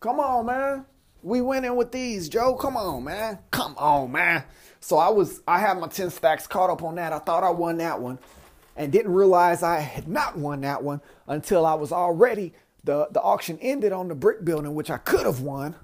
[0.00, 0.86] Come on, man.
[1.22, 2.54] We went in with these, Joe.
[2.54, 3.38] Come on, man.
[3.50, 4.44] Come on, man.
[4.80, 7.12] So I was I had my 10 stacks caught up on that.
[7.12, 8.18] I thought I won that one.
[8.76, 12.52] and didn't realize I had not won that one until I was already
[12.82, 15.74] the the auction ended on the brick building, which I could have won,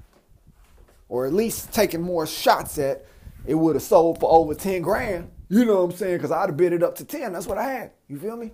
[1.11, 3.05] or at least taking more shots at.
[3.45, 5.31] It would have sold for over ten grand.
[5.51, 6.17] You know what I'm saying?
[6.17, 7.35] Because I'd have bid it up to ten.
[7.35, 7.91] That's what I had.
[8.09, 8.53] You feel me?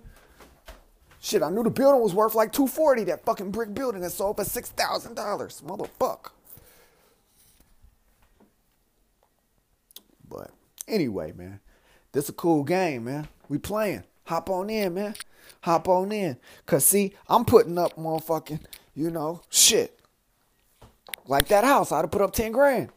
[1.19, 4.37] Shit, I knew the building was worth like 240, that fucking brick building that sold
[4.37, 5.63] for $6,000.
[5.63, 6.29] Motherfucker.
[10.29, 10.51] But
[10.87, 11.59] anyway, man,
[12.11, 13.27] this a cool game, man.
[13.49, 14.03] We playing.
[14.25, 15.15] Hop on in, man.
[15.61, 16.37] Hop on in.
[16.65, 18.61] Cause see, I'm putting up motherfucking,
[18.93, 19.96] you know, shit.
[21.27, 22.89] Like that house, I'd have put up 10 grand.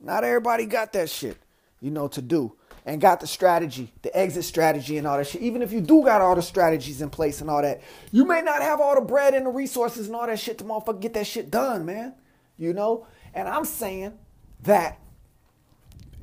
[0.00, 1.38] Not everybody got that shit,
[1.80, 2.54] you know, to do
[2.84, 5.40] and got the strategy, the exit strategy, and all that shit.
[5.40, 8.42] Even if you do got all the strategies in place and all that, you may
[8.42, 11.14] not have all the bread and the resources and all that shit to motherfucker get
[11.14, 12.14] that shit done, man.
[12.58, 13.06] You know?
[13.34, 14.18] And I'm saying
[14.64, 14.98] that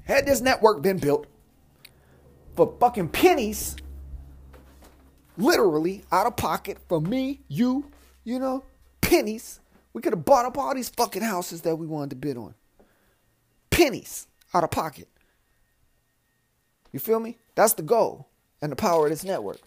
[0.04, 1.28] had this network been built
[2.56, 3.78] for fucking pennies,
[5.38, 7.89] literally out of pocket for me, you,
[8.26, 8.66] you know,
[9.00, 9.62] pennies,
[9.93, 12.53] we could have bought up all these fucking houses that we wanted to bid on.
[13.69, 15.07] Pennies out of pocket.
[16.91, 17.37] You feel me?
[17.55, 18.27] That's the goal
[18.61, 19.59] and the power of this network.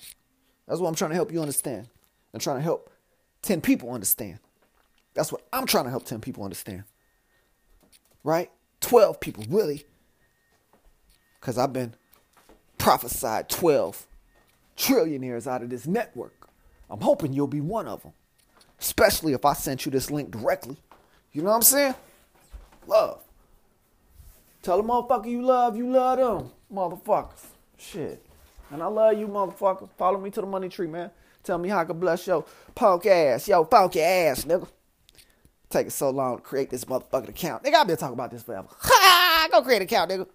[0.67, 1.89] That's what I'm trying to help you understand.
[2.33, 2.91] I'm trying to help
[3.43, 4.39] 10 people understand.
[5.15, 6.85] That's what I'm trying to help 10 people understand.
[8.25, 8.51] Right?
[8.81, 9.85] 12 people, really.
[11.41, 11.95] Because I've been
[12.79, 14.07] prophesied 12
[14.77, 16.49] trillionaires out of this network.
[16.89, 18.13] I'm hoping you'll be one of them.
[18.83, 20.77] Especially if I sent you this link directly.
[21.33, 21.95] You know what I'm saying?
[22.87, 23.23] Love.
[24.61, 27.47] Tell a motherfucker you love, you love them motherfuckers.
[27.79, 28.25] Shit.
[28.71, 29.89] And I love you, motherfucker.
[29.97, 31.11] Follow me to the money tree, man.
[31.45, 34.69] Tell me how I can bless your punk ass, yo, funky ass, nigga.
[35.71, 37.63] Taking so long to create this motherfucking account.
[37.63, 38.69] Nigga, I've been talking about this forever.
[38.71, 39.49] Ha!
[39.53, 40.27] Go create an account, nigga.